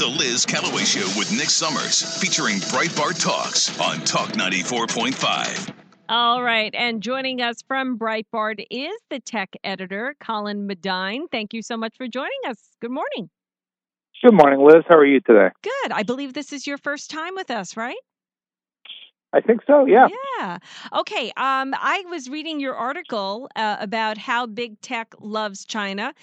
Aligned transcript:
The 0.00 0.06
Liz 0.06 0.46
Callaway 0.46 0.84
Show 0.84 1.06
with 1.18 1.30
Nick 1.30 1.50
Summers, 1.50 2.18
featuring 2.18 2.56
Breitbart 2.72 3.22
Talks 3.22 3.78
on 3.78 3.98
Talk 4.06 4.30
94.5. 4.30 5.74
All 6.08 6.42
right. 6.42 6.74
And 6.74 7.02
joining 7.02 7.42
us 7.42 7.56
from 7.68 7.98
Breitbart 7.98 8.64
is 8.70 8.98
the 9.10 9.20
tech 9.20 9.50
editor, 9.62 10.16
Colin 10.18 10.66
Madine. 10.66 11.24
Thank 11.30 11.52
you 11.52 11.60
so 11.60 11.76
much 11.76 11.98
for 11.98 12.08
joining 12.08 12.30
us. 12.48 12.56
Good 12.80 12.92
morning. 12.92 13.28
Good 14.22 14.32
morning, 14.32 14.64
Liz. 14.64 14.84
How 14.88 14.96
are 14.96 15.04
you 15.04 15.20
today? 15.20 15.50
Good. 15.62 15.92
I 15.92 16.02
believe 16.02 16.32
this 16.32 16.54
is 16.54 16.66
your 16.66 16.78
first 16.78 17.10
time 17.10 17.34
with 17.34 17.50
us, 17.50 17.76
right? 17.76 17.98
I 19.32 19.40
think 19.40 19.60
so. 19.66 19.86
Yeah. 19.86 20.08
Yeah. 20.38 20.58
Okay. 20.92 21.28
Um, 21.36 21.72
I 21.78 22.04
was 22.10 22.28
reading 22.28 22.58
your 22.58 22.74
article 22.74 23.48
uh, 23.54 23.76
about 23.78 24.18
how 24.18 24.46
big 24.46 24.80
tech 24.80 25.14
loves 25.20 25.64
China. 25.64 26.14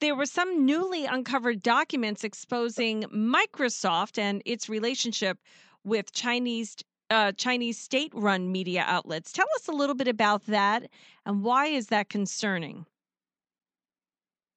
There 0.00 0.14
were 0.14 0.26
some 0.26 0.64
newly 0.64 1.04
uncovered 1.04 1.62
documents 1.62 2.24
exposing 2.24 3.02
Microsoft 3.04 4.18
and 4.18 4.42
its 4.46 4.68
relationship 4.70 5.38
with 5.84 6.12
Chinese 6.12 6.76
uh, 7.10 7.32
Chinese 7.32 7.78
state-run 7.78 8.50
media 8.50 8.84
outlets. 8.86 9.32
Tell 9.32 9.46
us 9.56 9.68
a 9.68 9.72
little 9.72 9.94
bit 9.94 10.08
about 10.08 10.44
that, 10.46 10.88
and 11.24 11.44
why 11.44 11.66
is 11.66 11.86
that 11.88 12.08
concerning? 12.08 12.84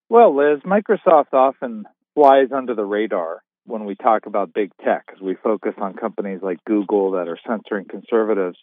Well, 0.09 0.35
Liz, 0.35 0.62
Microsoft 0.66 1.34
often 1.34 1.85
flies 2.16 2.48
under 2.52 2.73
the 2.73 2.85
radar 2.85 3.43
when 3.70 3.86
we 3.86 3.96
talk 3.96 4.26
about 4.26 4.54
big 4.54 4.72
tech 4.84 5.05
because 5.05 5.22
we 5.22 5.36
focus 5.36 5.73
on 5.77 5.94
companies 5.94 6.40
like 6.41 6.64
Google 6.66 7.12
that 7.12 7.27
are 7.27 7.38
censoring 7.48 7.86
conservatives. 7.86 8.58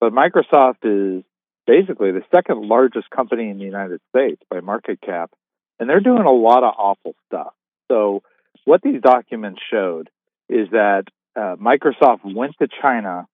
But 0.00 0.12
Microsoft 0.12 0.78
is 0.84 1.24
basically 1.66 2.12
the 2.12 2.22
second 2.34 2.62
largest 2.68 3.10
company 3.10 3.48
in 3.48 3.58
the 3.58 3.64
United 3.64 4.00
States 4.10 4.42
by 4.50 4.60
market 4.60 5.00
cap, 5.00 5.30
and 5.78 5.88
they're 5.88 6.00
doing 6.00 6.24
a 6.24 6.32
lot 6.32 6.64
of 6.64 6.74
awful 6.76 7.14
stuff. 7.26 7.52
So, 7.90 8.22
what 8.64 8.82
these 8.82 9.00
documents 9.00 9.60
showed 9.70 10.10
is 10.48 10.68
that 10.72 11.04
uh, 11.36 11.56
Microsoft 11.56 12.20
went 12.24 12.54
to 12.60 12.68
China 12.82 13.26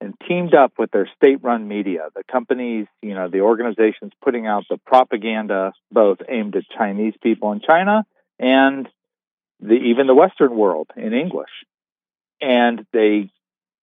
and 0.00 0.14
teamed 0.26 0.54
up 0.54 0.72
with 0.78 0.90
their 0.90 1.08
state-run 1.16 1.68
media, 1.68 2.08
the 2.14 2.22
companies, 2.30 2.86
you 3.02 3.14
know, 3.14 3.28
the 3.28 3.40
organizations 3.40 4.12
putting 4.22 4.46
out 4.46 4.64
the 4.70 4.78
propaganda, 4.78 5.72
both 5.92 6.18
aimed 6.28 6.56
at 6.56 6.62
Chinese 6.76 7.12
people 7.22 7.52
in 7.52 7.60
China 7.60 8.06
and 8.38 8.88
the, 9.60 9.74
even 9.74 10.06
the 10.06 10.14
Western 10.14 10.54
world 10.56 10.88
in 10.96 11.12
English. 11.12 11.50
And 12.40 12.86
they 12.92 13.30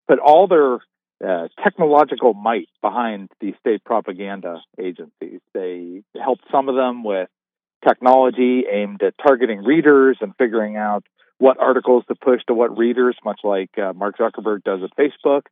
put 0.07 0.19
all 0.19 0.47
their 0.47 0.79
uh, 1.25 1.47
technological 1.63 2.33
might 2.33 2.69
behind 2.81 3.29
these 3.39 3.55
state 3.59 3.83
propaganda 3.83 4.61
agencies. 4.79 5.41
They 5.53 6.03
helped 6.19 6.43
some 6.51 6.69
of 6.69 6.75
them 6.75 7.03
with 7.03 7.29
technology 7.87 8.63
aimed 8.71 9.01
at 9.03 9.15
targeting 9.21 9.63
readers 9.63 10.17
and 10.21 10.33
figuring 10.37 10.77
out 10.77 11.03
what 11.39 11.59
articles 11.59 12.03
to 12.07 12.15
push 12.15 12.41
to 12.47 12.53
what 12.53 12.77
readers, 12.77 13.15
much 13.23 13.41
like 13.43 13.69
uh, 13.77 13.93
Mark 13.93 14.17
Zuckerberg 14.17 14.63
does 14.63 14.81
at 14.83 14.95
Facebook. 14.97 15.43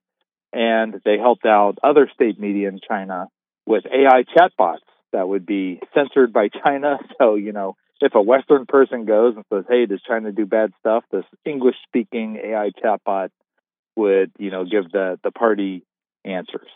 And 0.52 1.02
they 1.04 1.18
helped 1.18 1.46
out 1.46 1.78
other 1.84 2.10
state 2.14 2.40
media 2.40 2.70
in 2.70 2.80
China 2.88 3.28
with 3.66 3.86
AI 3.86 4.24
chatbots 4.24 4.78
that 5.12 5.28
would 5.28 5.46
be 5.46 5.80
censored 5.94 6.34
by 6.34 6.50
China. 6.50 6.98
So, 7.18 7.36
you 7.36 7.54
know, 7.54 7.76
if 8.02 8.14
a 8.16 8.22
Western 8.22 8.66
person 8.66 9.06
goes 9.06 9.36
and 9.36 9.46
says, 9.52 9.66
"Hey, 9.68 9.86
does 9.86 10.02
China 10.02 10.32
do 10.32 10.46
bad 10.46 10.74
stuff?" 10.80 11.04
This 11.12 11.26
English-speaking 11.46 12.38
AI 12.44 12.72
chatbot 12.72 13.30
would, 13.96 14.32
you 14.38 14.52
know, 14.52 14.66
give 14.66 14.92
the 14.92 15.20
the 15.24 15.32
party 15.32 15.84
answers. 16.24 16.70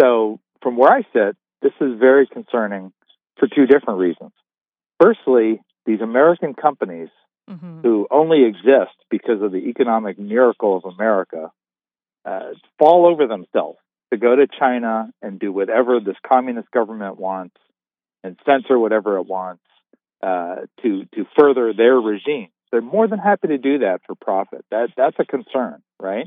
So, 0.00 0.40
from 0.62 0.76
where 0.76 0.92
I 0.92 1.02
sit, 1.12 1.36
this 1.62 1.72
is 1.80 1.98
very 1.98 2.26
concerning 2.26 2.92
for 3.38 3.48
two 3.48 3.66
different 3.66 4.00
reasons. 4.00 4.32
Firstly, 5.00 5.60
these 5.86 6.00
American 6.00 6.54
companies 6.54 7.08
mm-hmm. 7.48 7.80
who 7.80 8.06
only 8.10 8.44
exist 8.44 8.94
because 9.10 9.42
of 9.42 9.52
the 9.52 9.68
economic 9.68 10.18
miracle 10.18 10.76
of 10.76 10.84
America 10.84 11.50
uh, 12.24 12.50
fall 12.78 13.06
over 13.06 13.26
themselves 13.26 13.78
to 14.12 14.18
go 14.18 14.36
to 14.36 14.46
China 14.46 15.10
and 15.22 15.38
do 15.38 15.52
whatever 15.52 16.00
this 16.00 16.16
communist 16.26 16.70
government 16.70 17.18
wants 17.18 17.56
and 18.24 18.36
censor 18.44 18.78
whatever 18.78 19.16
it 19.16 19.26
wants 19.26 19.62
uh, 20.22 20.56
to 20.82 21.04
to 21.14 21.26
further 21.38 21.72
their 21.72 21.96
regime. 21.96 22.48
They're 22.70 22.82
more 22.82 23.06
than 23.06 23.18
happy 23.18 23.48
to 23.48 23.58
do 23.58 23.78
that 23.78 24.00
for 24.06 24.14
profit. 24.14 24.64
That 24.70 24.88
that's 24.96 25.16
a 25.18 25.24
concern, 25.24 25.82
right? 26.00 26.26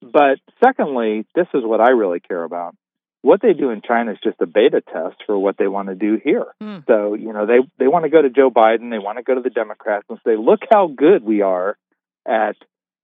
But 0.00 0.38
secondly, 0.62 1.26
this 1.34 1.46
is 1.54 1.62
what 1.64 1.80
I 1.80 1.90
really 1.90 2.20
care 2.20 2.42
about. 2.42 2.76
What 3.22 3.42
they 3.42 3.52
do 3.52 3.70
in 3.70 3.82
China 3.82 4.12
is 4.12 4.18
just 4.22 4.40
a 4.40 4.46
beta 4.46 4.80
test 4.80 5.16
for 5.26 5.36
what 5.36 5.56
they 5.58 5.66
want 5.66 5.88
to 5.88 5.96
do 5.96 6.20
here. 6.22 6.46
Mm. 6.62 6.86
So, 6.86 7.14
you 7.14 7.32
know, 7.32 7.46
they 7.46 7.58
they 7.78 7.88
want 7.88 8.04
to 8.04 8.10
go 8.10 8.22
to 8.22 8.30
Joe 8.30 8.50
Biden, 8.50 8.90
they 8.90 8.98
want 8.98 9.18
to 9.18 9.24
go 9.24 9.34
to 9.34 9.40
the 9.40 9.50
Democrats 9.50 10.06
and 10.08 10.18
say, 10.24 10.36
"Look 10.36 10.60
how 10.70 10.86
good 10.86 11.24
we 11.24 11.42
are 11.42 11.76
at 12.26 12.56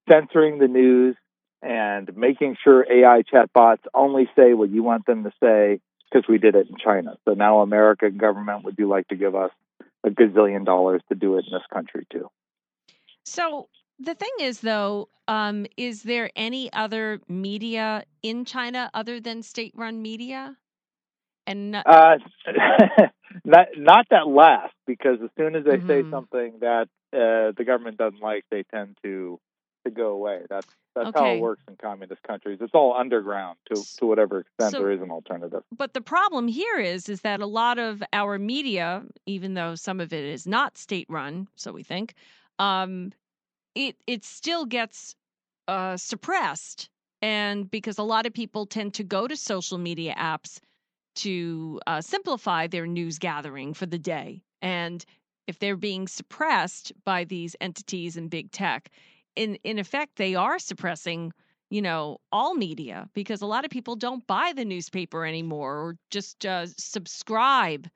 censoring 0.09 0.59
the 0.59 0.67
news 0.67 1.15
and 1.61 2.15
making 2.15 2.55
sure 2.63 2.85
AI 2.89 3.23
chatbots 3.23 3.79
only 3.93 4.29
say 4.35 4.53
what 4.53 4.69
you 4.69 4.83
want 4.83 5.05
them 5.05 5.23
to 5.23 5.31
say 5.41 5.79
because 6.09 6.27
we 6.29 6.37
did 6.37 6.55
it 6.55 6.69
in 6.69 6.77
China. 6.77 7.17
So 7.25 7.33
now 7.33 7.59
American 7.59 8.17
government 8.17 8.63
would 8.63 8.75
you 8.77 8.87
like 8.87 9.07
to 9.07 9.15
give 9.15 9.35
us 9.35 9.51
a 10.05 10.09
gazillion 10.09 10.65
dollars 10.65 11.01
to 11.09 11.15
do 11.15 11.37
it 11.37 11.45
in 11.47 11.53
this 11.53 11.65
country 11.73 12.05
too. 12.11 12.29
So 13.25 13.67
the 13.99 14.13
thing 14.13 14.29
is, 14.39 14.61
though, 14.61 15.09
um, 15.27 15.65
is 15.77 16.03
there 16.03 16.29
any 16.35 16.71
other 16.71 17.21
media 17.27 18.03
in 18.21 18.45
China 18.45 18.91
other 18.93 19.19
than 19.19 19.41
state-run 19.41 20.01
media? 20.01 20.57
And 21.47 21.75
uh, 21.75 22.17
not 23.45 23.67
not 23.77 24.07
that 24.09 24.27
last, 24.27 24.73
because 24.87 25.19
as 25.23 25.29
soon 25.37 25.55
as 25.55 25.63
they 25.63 25.77
mm-hmm. 25.77 25.87
say 25.87 26.09
something 26.09 26.53
that 26.61 26.87
uh, 27.13 27.53
the 27.55 27.63
government 27.65 27.97
doesn't 27.97 28.21
like, 28.21 28.45
they 28.49 28.63
tend 28.63 28.97
to 29.03 29.39
to 29.85 29.91
go 29.91 30.09
away. 30.09 30.41
That's 30.49 30.67
that's 30.93 31.09
okay. 31.09 31.19
how 31.19 31.33
it 31.33 31.39
works 31.39 31.61
in 31.67 31.75
communist 31.77 32.23
countries. 32.23 32.59
It's 32.61 32.73
all 32.73 32.93
underground 32.93 33.57
to 33.73 33.81
to 33.97 34.05
whatever 34.05 34.39
extent 34.39 34.71
so, 34.71 34.79
there 34.79 34.91
is 34.91 35.01
an 35.01 35.11
alternative. 35.11 35.63
But 35.75 35.93
the 35.93 36.01
problem 36.01 36.47
here 36.47 36.77
is 36.77 37.07
is 37.07 37.21
that 37.21 37.39
a 37.39 37.45
lot 37.45 37.79
of 37.79 38.03
our 38.11 38.37
media, 38.37 39.03
even 39.25 39.53
though 39.53 39.75
some 39.75 39.99
of 39.99 40.11
it 40.11 40.25
is 40.25 40.45
not 40.45 40.77
state 40.77 41.07
run, 41.09 41.47
so 41.55 41.71
we 41.71 41.83
think, 41.83 42.13
um, 42.59 43.11
it 43.73 43.95
it 44.07 44.25
still 44.25 44.65
gets 44.65 45.15
uh, 45.67 45.97
suppressed, 45.97 46.89
and 47.21 47.69
because 47.69 47.97
a 47.97 48.03
lot 48.03 48.25
of 48.25 48.33
people 48.33 48.65
tend 48.65 48.93
to 48.95 49.03
go 49.03 49.27
to 49.27 49.37
social 49.37 49.77
media 49.77 50.15
apps 50.17 50.59
to 51.15 51.79
uh, 51.87 52.01
simplify 52.01 52.67
their 52.67 52.85
news 52.87 53.19
gathering 53.19 53.73
for 53.73 53.85
the 53.85 53.99
day, 53.99 54.41
and 54.61 55.05
if 55.47 55.59
they're 55.59 55.77
being 55.77 56.07
suppressed 56.07 56.91
by 57.03 57.23
these 57.23 57.55
entities 57.61 58.17
and 58.17 58.29
big 58.29 58.51
tech, 58.51 58.89
in 59.35 59.55
in 59.63 59.79
effect 59.79 60.15
they 60.15 60.35
are 60.35 60.59
suppressing 60.59 61.31
you 61.69 61.81
know 61.81 62.17
all 62.31 62.55
media 62.55 63.09
because 63.13 63.41
a 63.41 63.45
lot 63.45 63.65
of 63.65 63.71
people 63.71 63.95
don't 63.95 64.25
buy 64.27 64.53
the 64.55 64.65
newspaper 64.65 65.25
anymore 65.25 65.77
or 65.77 65.97
just 66.11 66.45
uh, 66.45 66.65
subscribe 66.77 67.87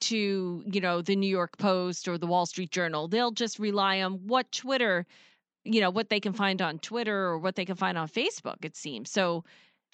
to 0.00 0.62
you 0.66 0.80
know 0.80 1.02
the 1.02 1.16
new 1.16 1.28
york 1.28 1.58
post 1.58 2.08
or 2.08 2.18
the 2.18 2.26
wall 2.26 2.46
street 2.46 2.70
journal. 2.70 3.08
They'll 3.08 3.32
just 3.32 3.58
rely 3.58 4.02
on 4.02 4.14
what 4.26 4.50
twitter 4.52 5.06
you 5.64 5.80
know 5.80 5.90
what 5.90 6.08
they 6.08 6.20
can 6.20 6.32
find 6.32 6.62
on 6.62 6.78
twitter 6.78 7.26
or 7.26 7.38
what 7.38 7.56
they 7.56 7.64
can 7.64 7.76
find 7.76 7.98
on 7.98 8.08
facebook 8.08 8.64
it 8.64 8.76
seems. 8.76 9.10
So 9.10 9.44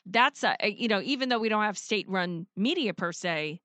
that's 0.06 0.44
a, 0.44 0.56
you 0.68 0.88
know 0.88 1.00
even 1.02 1.28
though 1.28 1.38
we 1.38 1.48
don't 1.48 1.62
have 1.62 1.78
state 1.78 2.08
run 2.08 2.46
media 2.56 2.92
per 2.92 3.12
se 3.12 3.60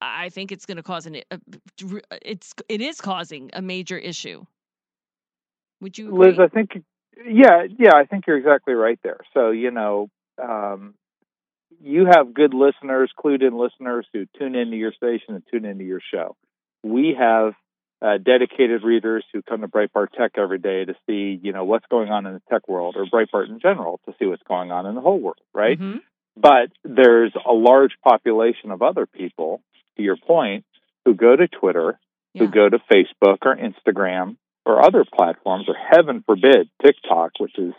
i 0.00 0.28
think 0.28 0.52
it's 0.52 0.66
going 0.66 0.76
to 0.76 0.82
cause 0.82 1.06
an 1.06 1.16
uh, 1.30 1.36
uh, 1.36 1.96
uh, 1.96 2.16
it's 2.22 2.54
it 2.68 2.80
is 2.80 3.00
causing 3.00 3.50
a 3.54 3.62
major 3.62 3.98
issue 3.98 4.44
would 5.80 5.96
you 5.96 6.08
agree? 6.08 6.28
Liz, 6.28 6.38
I 6.38 6.48
think 6.48 6.82
yeah, 7.26 7.64
yeah, 7.78 7.94
I 7.94 8.04
think 8.04 8.26
you're 8.26 8.36
exactly 8.36 8.74
right 8.74 8.98
there. 9.02 9.18
So, 9.34 9.50
you 9.50 9.70
know, 9.70 10.08
um, 10.42 10.94
you 11.80 12.06
have 12.06 12.34
good 12.34 12.54
listeners, 12.54 13.10
clued 13.18 13.42
in 13.42 13.56
listeners 13.56 14.06
who 14.12 14.26
tune 14.38 14.54
into 14.54 14.76
your 14.76 14.92
station 14.92 15.34
and 15.34 15.42
tune 15.50 15.64
into 15.64 15.84
your 15.84 16.00
show. 16.12 16.36
We 16.82 17.16
have 17.18 17.54
uh, 18.00 18.18
dedicated 18.18 18.84
readers 18.84 19.24
who 19.32 19.42
come 19.42 19.62
to 19.62 19.68
Breitbart 19.68 20.08
Tech 20.16 20.32
every 20.36 20.58
day 20.58 20.84
to 20.84 20.94
see, 21.06 21.38
you 21.42 21.52
know, 21.52 21.64
what's 21.64 21.86
going 21.90 22.10
on 22.10 22.26
in 22.26 22.34
the 22.34 22.42
tech 22.48 22.68
world 22.68 22.96
or 22.96 23.06
Breitbart 23.06 23.48
in 23.48 23.60
general 23.60 24.00
to 24.06 24.14
see 24.18 24.26
what's 24.26 24.42
going 24.44 24.70
on 24.70 24.86
in 24.86 24.94
the 24.94 25.00
whole 25.00 25.18
world, 25.18 25.40
right? 25.52 25.78
Mm-hmm. 25.78 25.98
But 26.36 26.70
there's 26.84 27.32
a 27.34 27.52
large 27.52 27.92
population 28.04 28.70
of 28.70 28.82
other 28.82 29.06
people, 29.06 29.60
to 29.96 30.02
your 30.02 30.16
point, 30.16 30.64
who 31.04 31.14
go 31.14 31.34
to 31.34 31.48
Twitter, 31.48 31.98
yeah. 32.32 32.44
who 32.44 32.48
go 32.48 32.68
to 32.68 32.78
Facebook 32.92 33.38
or 33.42 33.56
Instagram, 33.56 34.36
or 34.68 34.84
other 34.84 35.04
platforms, 35.04 35.66
or 35.68 35.74
heaven 35.74 36.22
forbid, 36.24 36.68
TikTok, 36.84 37.32
which 37.38 37.58
is 37.58 37.72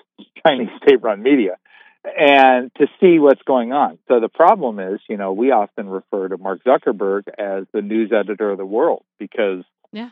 Chinese 0.46 0.70
state 0.84 1.02
run 1.02 1.22
media, 1.22 1.58
and 2.04 2.72
to 2.76 2.88
see 3.00 3.20
what's 3.20 3.42
going 3.44 3.72
on. 3.72 4.00
So 4.08 4.20
the 4.20 4.30
problem 4.30 4.80
is, 4.80 5.00
you 5.08 5.18
know, 5.18 5.34
we 5.34 5.52
often 5.52 5.88
refer 5.90 6.28
to 6.30 6.38
Mark 6.38 6.64
Zuckerberg 6.64 7.28
as 7.38 7.66
the 7.74 7.82
news 7.82 8.12
editor 8.12 8.52
of 8.52 8.58
the 8.58 8.66
world 8.66 9.04
because 9.20 9.64
yeah. 9.92 10.10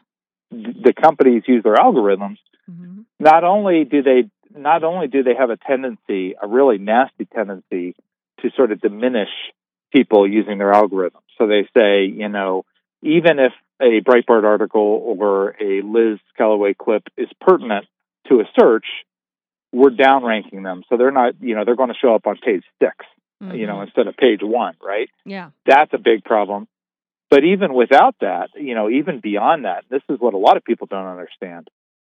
the 0.51 0.93
companies 0.93 1.43
use 1.47 1.63
their 1.63 1.75
algorithms. 1.75 2.37
Mm-hmm. 2.69 3.01
Not 3.19 3.43
only 3.43 3.85
do 3.85 4.03
they 4.03 4.29
not 4.55 4.83
only 4.83 5.07
do 5.07 5.23
they 5.23 5.35
have 5.35 5.49
a 5.49 5.57
tendency, 5.57 6.35
a 6.41 6.47
really 6.47 6.77
nasty 6.77 7.25
tendency, 7.25 7.95
to 8.41 8.49
sort 8.55 8.71
of 8.71 8.81
diminish 8.81 9.29
people 9.93 10.27
using 10.27 10.57
their 10.57 10.71
algorithms. 10.71 11.23
So 11.37 11.47
they 11.47 11.67
say, 11.77 12.05
you 12.05 12.29
know, 12.29 12.65
even 13.01 13.39
if 13.39 13.53
a 13.81 14.01
Breitbart 14.01 14.43
article 14.43 14.81
or 14.81 15.55
a 15.61 15.81
Liz 15.81 16.19
Callaway 16.37 16.73
clip 16.73 17.03
is 17.17 17.29
pertinent 17.41 17.85
to 18.27 18.39
a 18.39 18.43
search, 18.59 18.85
we're 19.71 19.89
downranking 19.89 20.63
them. 20.63 20.83
So 20.89 20.97
they're 20.97 21.11
not, 21.11 21.35
you 21.41 21.55
know, 21.55 21.65
they're 21.65 21.75
going 21.75 21.89
to 21.89 21.95
show 21.99 22.15
up 22.15 22.27
on 22.27 22.37
page 22.37 22.63
6 22.81 22.95
Mm-hmm. 23.43 23.55
you 23.55 23.67
know, 23.67 23.81
instead 23.81 24.07
of 24.07 24.17
page 24.17 24.39
one, 24.41 24.73
right? 24.81 25.11
Yeah. 25.23 25.51
That's 25.67 25.93
a 25.93 25.99
big 25.99 26.23
problem. 26.23 26.67
But 27.29 27.43
even 27.43 27.75
without 27.75 28.15
that, 28.21 28.49
you 28.55 28.73
know, 28.73 28.89
even 28.89 29.19
beyond 29.19 29.65
that, 29.65 29.83
this 29.89 30.01
is 30.09 30.19
what 30.19 30.33
a 30.33 30.37
lot 30.37 30.57
of 30.57 30.63
people 30.63 30.87
don't 30.87 31.05
understand. 31.05 31.69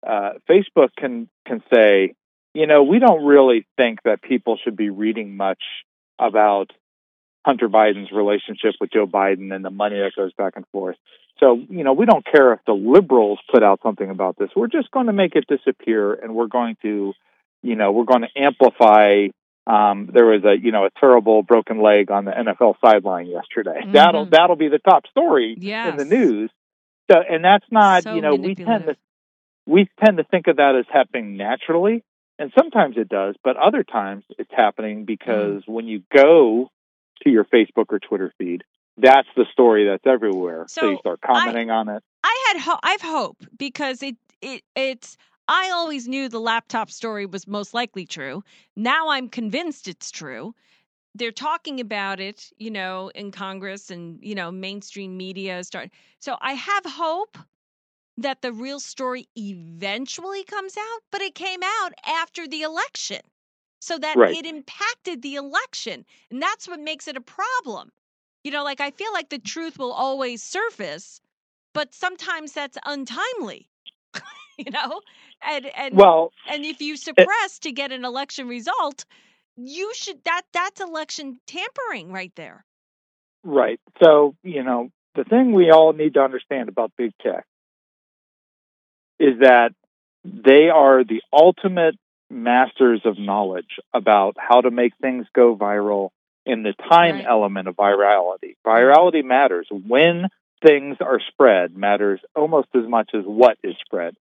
Uh, 0.05 0.31
Facebook 0.49 0.89
can 0.97 1.29
can 1.45 1.63
say, 1.73 2.15
you 2.53 2.67
know, 2.67 2.83
we 2.83 2.99
don't 2.99 3.23
really 3.23 3.65
think 3.77 4.03
that 4.03 4.21
people 4.21 4.57
should 4.61 4.75
be 4.75 4.89
reading 4.89 5.37
much 5.37 5.63
about 6.19 6.71
Hunter 7.45 7.67
Biden's 7.69 8.11
relationship 8.11 8.75
with 8.79 8.91
Joe 8.91 9.05
Biden 9.07 9.53
and 9.53 9.63
the 9.65 9.69
money 9.69 9.97
that 9.99 10.11
goes 10.15 10.31
back 10.33 10.53
and 10.55 10.65
forth. 10.71 10.95
So, 11.39 11.59
you 11.69 11.83
know, 11.83 11.93
we 11.93 12.05
don't 12.05 12.25
care 12.25 12.53
if 12.53 12.59
the 12.65 12.73
liberals 12.73 13.39
put 13.51 13.63
out 13.63 13.79
something 13.83 14.09
about 14.09 14.37
this. 14.37 14.49
We're 14.55 14.67
just 14.67 14.91
going 14.91 15.07
to 15.07 15.13
make 15.13 15.35
it 15.35 15.45
disappear 15.47 16.13
and 16.13 16.35
we're 16.35 16.47
going 16.47 16.77
to, 16.83 17.13
you 17.61 17.75
know, 17.75 17.91
we're 17.91 18.05
going 18.05 18.21
to 18.21 18.29
amplify 18.41 19.27
um, 19.65 20.09
there 20.13 20.25
was 20.25 20.43
a 20.43 20.55
you 20.61 20.73
know 20.73 20.83
a 20.85 20.89
terrible 20.99 21.41
broken 21.41 21.81
leg 21.81 22.11
on 22.11 22.25
the 22.25 22.31
NFL 22.31 22.75
sideline 22.83 23.27
yesterday. 23.27 23.79
Mhm. 23.81 23.93
That'll 23.93 24.25
that'll 24.25 24.57
be 24.57 24.67
the 24.67 24.79
top 24.79 25.07
story 25.07 25.55
Yes. 25.57 25.89
in 25.89 25.95
the 25.97 26.03
news. 26.03 26.51
So, 27.09 27.17
and 27.21 27.43
that's 27.45 27.65
not 27.71 28.03
So 28.03 28.13
you 28.15 28.21
know 28.21 28.35
we 28.35 28.55
tend 28.55 28.85
to 28.87 28.97
we 29.65 29.87
tend 30.03 30.17
to 30.17 30.25
think 30.25 30.47
of 30.47 30.57
that 30.57 30.75
as 30.75 30.85
happening 30.91 31.37
naturally, 31.37 32.03
and 32.37 32.51
sometimes 32.57 32.97
it 32.97 33.07
does, 33.07 33.35
but 33.41 33.55
other 33.55 33.83
times 33.85 34.25
it's 34.37 34.51
happening 34.53 35.05
because 35.05 35.61
Mm-hmm. 35.61 35.71
when 35.71 35.87
you 35.87 36.03
go 36.13 36.69
to 37.23 37.29
your 37.29 37.45
Facebook 37.45 37.85
or 37.89 37.99
Twitter 37.99 38.33
feed, 38.37 38.63
that's 38.97 39.27
the 39.35 39.45
story 39.51 39.87
that's 39.87 40.05
everywhere. 40.05 40.65
So, 40.67 40.81
So 40.81 40.91
you 40.91 40.97
start 40.99 41.21
commenting 41.21 41.69
on 41.71 41.89
it. 41.89 42.03
I 42.23 42.45
had 42.47 42.61
ho- 42.61 42.79
I've 42.83 43.01
hope 43.01 43.43
because 43.57 44.01
it 44.01 44.15
it 44.41 44.63
it's 44.75 45.17
I 45.47 45.71
always 45.71 46.07
knew 46.07 46.29
the 46.29 46.39
laptop 46.39 46.89
story 46.89 47.25
was 47.25 47.47
most 47.47 47.73
likely 47.73 48.05
true. 48.05 48.43
Now 48.75 49.09
I'm 49.09 49.29
convinced 49.29 49.87
it's 49.87 50.09
true. 50.09 50.55
They're 51.15 51.31
talking 51.31 51.79
about 51.79 52.19
it, 52.19 52.49
you 52.57 52.71
know, 52.71 53.11
in 53.13 53.31
Congress 53.31 53.91
and 53.91 54.19
you 54.21 54.35
know 54.35 54.51
mainstream 54.51 55.17
media 55.17 55.63
start. 55.63 55.89
So 56.19 56.37
I 56.41 56.53
have 56.53 56.85
hope 56.85 57.37
that 58.17 58.41
the 58.41 58.53
real 58.53 58.79
story 58.79 59.27
eventually 59.35 60.43
comes 60.43 60.77
out, 60.77 61.01
but 61.11 61.21
it 61.21 61.35
came 61.35 61.61
out 61.63 61.93
after 62.05 62.47
the 62.47 62.61
election. 62.61 63.21
So 63.83 63.97
that 63.99 64.19
Right. 64.19 64.29
it 64.29 64.45
impacted 64.45 65.21
the 65.21 65.35
election. 65.35 66.05
And 66.31 66.41
that's 66.41 66.69
what 66.69 66.79
makes 66.79 67.05
it 67.09 67.17
a 67.17 67.21
problem. 67.21 67.91
You 68.45 68.51
know, 68.51 68.63
like 68.63 68.79
I 68.79 68.91
feel 68.91 69.11
like 69.11 69.27
the 69.29 69.39
truth 69.39 69.77
will 69.77 69.91
always 69.91 70.41
surface, 70.41 71.19
but 71.73 71.93
sometimes 71.93 72.53
that's 72.53 72.77
untimely. 72.85 73.67
you 74.57 74.71
know? 74.71 75.01
And 75.41 75.65
and 75.75 76.01
Well, 76.01 76.31
and 76.47 76.63
if 76.65 76.81
you 76.81 76.95
eh 77.17 77.25
suppress 77.25 77.59
to 77.59 77.73
get 77.73 77.91
an 77.91 78.05
election 78.05 78.47
result, 78.47 79.03
you 79.57 79.93
should 79.95 80.23
that 80.23 80.43
that's 80.53 80.79
election 80.79 81.41
tampering 81.45 82.13
right 82.13 82.33
there. 82.35 82.65
Right. 83.43 83.79
So, 84.03 84.35
you 84.43 84.63
know, 84.63 84.89
the 85.15 85.23
thing 85.25 85.53
we 85.53 85.71
all 85.71 85.93
need 85.93 86.13
to 86.15 86.21
understand 86.21 86.69
about 86.69 86.91
big 86.97 87.11
tech 87.21 87.45
is 89.19 89.39
that 89.41 89.73
they 90.23 90.69
are 90.69 91.03
the 91.03 91.21
ultimate 91.31 91.95
masters 92.33 93.01
of 93.05 93.17
knowledge 93.19 93.79
about 93.93 94.35
how 94.37 94.61
to 94.61 94.71
make 94.71 94.93
things 95.01 95.25
go 95.33 95.55
viral 95.55 96.09
in 96.45 96.63
the 96.63 96.73
time 96.89 97.15
Right. 97.15 97.25
element 97.25 97.67
of 97.67 97.75
virality. 97.75 98.55
Virality 98.65 99.23
matters. 99.23 99.67
When 99.71 100.27
things 100.65 100.97
are 101.01 101.19
spread 101.19 101.75
matters 101.75 102.19
almost 102.35 102.69
as 102.75 102.87
much 102.87 103.11
as 103.13 103.23
what 103.25 103.57
is 103.63 103.75
spread. 103.85 104.15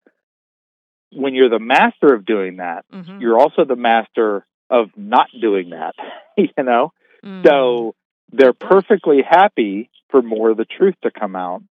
When 1.12 1.34
you're 1.34 1.50
the 1.50 1.60
master 1.60 2.14
of 2.14 2.26
doing 2.26 2.58
that, 2.58 2.86
Mhm. 2.94 3.20
you're 3.22 3.38
also 3.40 3.66
the 3.66 3.76
master 3.76 4.46
of 4.70 4.90
not 4.96 5.28
doing 5.40 5.72
that, 5.72 5.96
you 6.38 6.50
know? 6.64 6.94
Mm. 7.24 7.46
So 7.46 7.96
they're 8.32 8.54
perfectly 8.54 9.22
happy 9.24 9.90
for 10.10 10.22
more 10.22 10.52
of 10.52 10.58
the 10.58 10.66
truth 10.66 10.96
to 11.02 11.12
come 11.12 11.36
out 11.36 11.62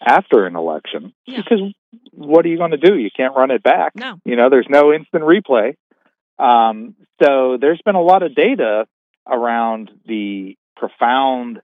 after 0.00 0.46
an 0.46 0.56
election. 0.56 1.12
Yeah. 1.26 1.42
Because 1.42 1.60
what 2.12 2.44
are 2.44 2.48
you 2.48 2.56
going 2.56 2.70
to 2.72 2.76
do? 2.78 2.96
You 2.96 3.10
can't 3.14 3.36
run 3.36 3.50
it 3.50 3.62
back. 3.62 3.92
no. 3.94 4.16
You 4.24 4.36
know, 4.36 4.48
there's 4.48 4.68
no 4.68 4.92
instant 4.92 5.24
replay. 5.24 5.76
Um, 6.38 6.94
so 7.22 7.56
there's 7.60 7.80
been 7.84 7.94
a 7.94 8.02
lot 8.02 8.22
of 8.22 8.34
data 8.34 8.86
around 9.26 9.90
the 10.06 10.56
profound 10.76 11.60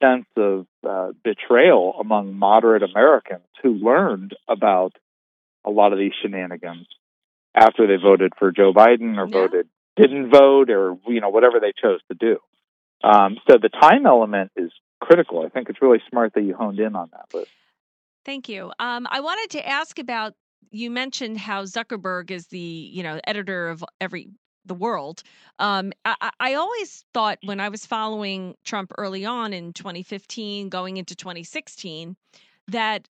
sense 0.00 0.26
of 0.36 0.66
uh, 0.88 1.12
betrayal 1.22 1.96
among 2.00 2.34
moderate 2.34 2.82
Americans 2.82 3.44
who 3.62 3.74
learned 3.74 4.34
about 4.48 4.92
a 5.64 5.70
lot 5.70 5.92
of 5.92 5.98
these 5.98 6.12
shenanigans 6.22 6.86
after 7.54 7.86
they 7.86 7.96
voted 7.96 8.32
for 8.38 8.52
Joe 8.52 8.72
Biden 8.72 9.16
or 9.18 9.26
Yeah. 9.26 9.40
voted 9.40 9.68
didn't 9.96 10.30
vote 10.30 10.70
or 10.70 10.96
you 11.08 11.20
know 11.20 11.28
whatever 11.28 11.60
they 11.60 11.72
chose 11.72 12.00
to 12.08 12.14
do. 12.14 12.38
Um, 13.02 13.38
so 13.48 13.58
the 13.58 13.68
time 13.68 14.06
element 14.06 14.52
is 14.56 14.70
critical. 15.00 15.42
I 15.44 15.48
think 15.48 15.68
it's 15.68 15.82
really 15.82 16.02
smart 16.08 16.34
that 16.34 16.42
you 16.42 16.54
honed 16.54 16.80
in 16.80 16.94
on 16.94 17.10
that 17.12 17.26
Liz. 17.34 17.46
Thank 18.24 18.48
you. 18.48 18.72
Um, 18.78 19.06
I 19.10 19.20
wanted 19.20 19.50
to 19.58 19.66
ask 19.66 19.98
about 19.98 20.34
you 20.70 20.90
mentioned 20.90 21.38
how 21.38 21.64
Zuckerberg 21.64 22.30
is 22.30 22.46
the 22.48 22.58
you 22.58 23.02
know 23.02 23.20
editor 23.26 23.68
of 23.68 23.84
every 24.00 24.30
the 24.64 24.74
world. 24.74 25.22
Um, 25.58 25.92
I, 26.04 26.30
I 26.38 26.54
always 26.54 27.04
thought 27.14 27.38
when 27.42 27.60
I 27.60 27.68
was 27.68 27.86
following 27.86 28.54
Trump 28.64 28.92
early 28.98 29.24
on 29.24 29.52
in 29.52 29.72
2015, 29.72 30.68
going 30.68 30.96
into 30.96 31.14
2016, 31.16 32.16
that 32.68 33.08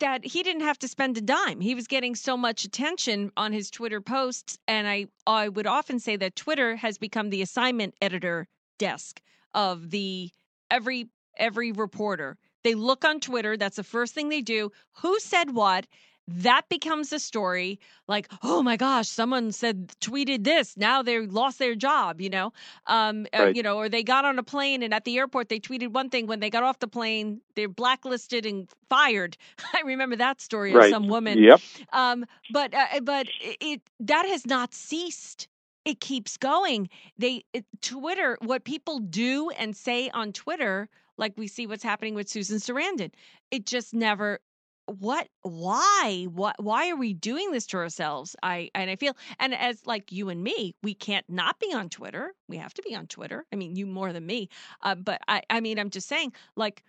that 0.00 0.24
he 0.24 0.42
didn't 0.42 0.62
have 0.62 0.78
to 0.78 0.88
spend 0.88 1.18
a 1.18 1.20
dime. 1.20 1.60
He 1.60 1.74
was 1.74 1.86
getting 1.86 2.14
so 2.14 2.36
much 2.36 2.64
attention 2.64 3.30
on 3.36 3.52
his 3.52 3.70
Twitter 3.70 4.00
posts, 4.00 4.58
and 4.66 4.88
I 4.88 5.06
I 5.26 5.48
would 5.48 5.66
often 5.66 5.98
say 5.98 6.16
that 6.16 6.36
Twitter 6.36 6.76
has 6.76 6.98
become 6.98 7.30
the 7.30 7.42
assignment 7.42 7.94
editor 8.00 8.48
desk 8.78 9.20
of 9.54 9.90
the 9.90 10.30
every 10.70 11.08
every 11.36 11.72
reporter. 11.72 12.38
They 12.64 12.74
look 12.74 13.04
on 13.04 13.20
Twitter. 13.20 13.56
That's 13.56 13.76
the 13.76 13.84
first 13.84 14.14
thing 14.14 14.28
they 14.28 14.40
do. 14.40 14.70
Who 14.98 15.18
said 15.18 15.54
what? 15.54 15.86
That 16.28 16.62
becomes 16.68 17.12
a 17.12 17.18
story. 17.18 17.80
Like, 18.08 18.28
oh 18.42 18.62
my 18.62 18.76
gosh, 18.76 19.08
someone 19.08 19.50
said 19.52 19.88
tweeted 20.00 20.44
this. 20.44 20.76
Now 20.76 21.02
they 21.02 21.26
lost 21.26 21.58
their 21.58 21.74
job. 21.74 22.20
You 22.20 22.30
know, 22.30 22.52
um, 22.86 23.26
uh, 23.36 23.44
Right. 23.44 23.56
you 23.56 23.62
know, 23.62 23.76
or 23.76 23.88
they 23.88 24.02
got 24.02 24.24
on 24.24 24.38
a 24.38 24.42
plane 24.42 24.82
and 24.82 24.94
at 24.94 25.04
the 25.04 25.18
airport 25.18 25.48
they 25.48 25.58
tweeted 25.60 25.88
one 25.88 26.10
thing. 26.10 26.26
When 26.26 26.40
they 26.40 26.50
got 26.50 26.62
off 26.62 26.78
the 26.78 26.88
plane, 26.88 27.40
they're 27.56 27.68
blacklisted 27.68 28.46
and 28.46 28.68
fired. 28.88 29.36
I 29.74 29.80
remember 29.84 30.16
that 30.16 30.40
story 30.40 30.74
of 30.74 30.84
some 30.84 31.08
woman 31.08 31.42
Yep. 31.42 31.60
um 31.92 32.24
but 32.50 32.74
uh, 32.74 33.00
but 33.02 33.26
it, 33.40 33.56
it 33.60 33.82
that 34.00 34.26
has 34.26 34.46
not 34.46 34.74
ceased 34.74 35.48
it 35.84 36.00
keeps 36.00 36.36
going 36.36 36.88
they 37.18 37.44
it, 37.52 37.64
twitter 37.80 38.38
what 38.42 38.64
people 38.64 38.98
do 39.00 39.50
and 39.50 39.76
say 39.76 40.10
on 40.10 40.32
twitter 40.32 40.88
like 41.18 41.32
we 41.36 41.46
see 41.48 41.66
what's 41.66 41.82
happening 41.82 42.14
with 42.14 42.28
susan 42.28 42.58
sarandon 42.58 43.10
it 43.50 43.66
just 43.66 43.94
never 43.94 44.40
what 44.86 45.28
why 45.42 46.26
what 46.32 46.56
why 46.62 46.90
are 46.90 46.96
we 46.96 47.14
doing 47.14 47.50
this 47.52 47.66
to 47.68 47.76
ourselves? 47.76 48.34
I 48.42 48.70
and 48.74 48.90
i 48.90 48.96
feel 48.96 49.16
and 49.38 49.54
as 49.54 49.86
like 49.86 50.12
you 50.12 50.28
and 50.28 50.42
me 50.42 50.74
we 50.82 50.94
can't 50.94 51.28
not 51.28 51.58
be 51.58 51.72
on 51.72 51.88
twitter. 51.88 52.34
We 52.48 52.56
have 52.58 52.74
to 52.74 52.82
be 52.82 52.94
on 52.94 53.06
twitter. 53.06 53.44
I 53.52 53.56
mean 53.56 53.76
you 53.76 53.86
more 53.86 54.12
than 54.12 54.26
me. 54.26 54.48
Uh, 54.82 54.94
but 54.96 55.20
i 55.28 55.42
i 55.50 55.60
mean 55.60 55.78
i'm 55.78 55.90
just 55.90 56.08
saying 56.08 56.32
like 56.56 56.82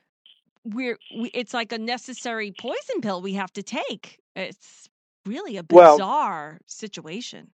we're 0.65 0.97
we, 1.15 1.29
it's 1.29 1.53
like 1.53 1.71
a 1.71 1.77
necessary 1.77 2.53
poison 2.57 3.01
pill 3.01 3.21
we 3.21 3.33
have 3.33 3.53
to 3.53 3.63
take. 3.63 4.19
It's 4.35 4.89
really 5.25 5.57
a 5.57 5.63
Well- 5.69 5.97
bizarre 5.97 6.59
situation. 6.65 7.51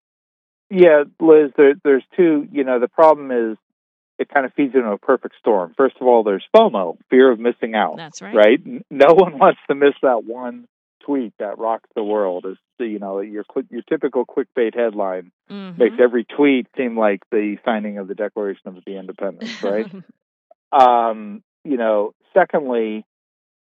Yeah, 0.69 1.05
Liz, 1.21 1.53
there, 1.57 1.75
there's 1.85 2.03
two. 2.17 2.49
You 2.51 2.65
know, 2.65 2.81
the 2.81 2.89
problem 2.89 3.31
is 3.31 3.57
it 4.19 4.29
kind 4.29 4.47
of 4.47 4.53
feeds 4.55 4.75
into 4.75 4.91
a 4.91 4.99
perfect 4.99 5.35
storm. 5.39 5.75
First 5.77 5.97
of 6.01 6.07
all, 6.07 6.23
there's 6.23 6.45
FOMO, 6.55 6.97
fear 7.11 7.31
of 7.31 7.39
missing 7.39 7.75
out, 7.75 7.97
that's 7.97 8.23
right 8.23 8.35
right? 8.35 8.61
No 8.91 9.15
one 9.15 9.39
wants 9.39 9.61
to 9.69 9.75
miss 9.75 9.95
that 10.03 10.25
one 10.25 10.67
tweet 11.05 11.33
that 11.39 11.59
rocks 11.59 11.89
the 11.95 12.03
world. 12.03 12.47
Is 12.47 12.57
you 12.79 12.99
know 12.99 13.21
your 13.21 13.45
your 13.71 13.83
typical 13.83 14.25
clickbait 14.25 14.75
headline 14.75 15.33
Mhm. 15.51 15.79
makes 15.79 15.97
every 16.01 16.25
tweet 16.25 16.67
seem 16.77 16.99
like 16.99 17.21
the 17.31 17.57
signing 17.65 17.99
of 17.99 18.09
the 18.09 18.15
Declaration 18.17 18.67
of 18.67 18.85
the 18.85 18.97
Independence, 18.97 19.51
right? 19.63 19.87
um, 20.73 21.43
you 21.65 21.77
know, 21.77 22.13
secondly, 22.35 23.05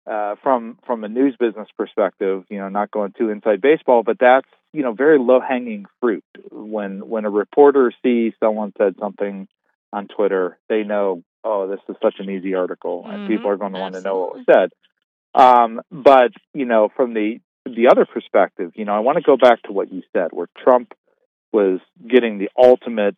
uh, 0.07 0.35
from 0.42 0.78
from 0.87 1.04
a 1.04 1.09
news 1.09 1.37
business 1.38 1.69
perspective, 1.76 2.45
you 2.49 2.59
know, 2.59 2.69
not 2.69 2.90
going 2.90 3.12
too 3.16 3.30
inside 3.30 3.61
baseball, 3.61 4.02
but 4.02 4.19
that's 4.19 4.49
you 4.73 4.83
know 4.83 4.92
very 4.92 5.19
low 5.19 5.40
hanging 5.40 5.87
fruit. 6.00 6.25
When 6.50 7.09
when 7.09 7.25
a 7.25 7.30
reporter 7.30 7.92
sees 8.02 8.33
someone 8.40 8.73
said 8.76 8.97
something 8.99 9.49
on 9.92 10.09
Twitter, 10.09 10.59
they 10.68 10.82
know, 10.82 11.23
oh, 11.44 11.68
this 11.68 11.80
is 11.88 11.97
such 12.02 12.14
an 12.18 12.30
easy 12.30 12.54
article, 12.54 13.06
and 13.09 13.25
Mhm, 13.25 13.26
people 13.26 13.50
are 13.50 13.56
going 13.56 13.73
to 13.73 13.78
want 13.78 13.94
to 13.94 14.00
know 14.00 14.18
what 14.18 14.35
was 14.35 14.44
said. 14.47 14.70
Um, 15.35 15.80
but 15.90 16.32
you 16.54 16.64
know, 16.64 16.88
from 16.94 17.14
the 17.14 17.40
the 17.64 17.88
other 17.88 18.06
perspective, 18.06 18.73
you 18.75 18.85
know, 18.85 18.94
I 18.94 19.00
want 19.00 19.16
to 19.16 19.23
go 19.23 19.37
back 19.37 19.62
to 19.62 19.73
what 19.73 19.92
you 19.92 20.02
said, 20.12 20.28
where 20.32 20.49
Trump 20.59 20.92
was 21.52 21.80
getting 22.06 22.38
the 22.38 22.49
ultimate 22.56 23.16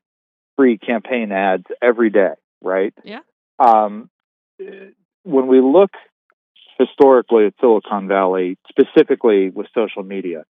free 0.57 0.79
campaign 0.79 1.33
ads 1.33 1.65
every 1.81 2.11
day, 2.11 2.35
right? 2.61 2.95
Yeah. 3.05 3.21
Um, 3.59 4.11
when 4.59 5.47
we 5.47 5.61
look 5.61 5.91
historically 6.79 7.47
at 7.47 7.55
Silicon 7.61 8.09
Valley, 8.09 8.59
specifically 8.69 9.51
with 9.51 9.67
social 9.75 10.03
media. 10.03 10.45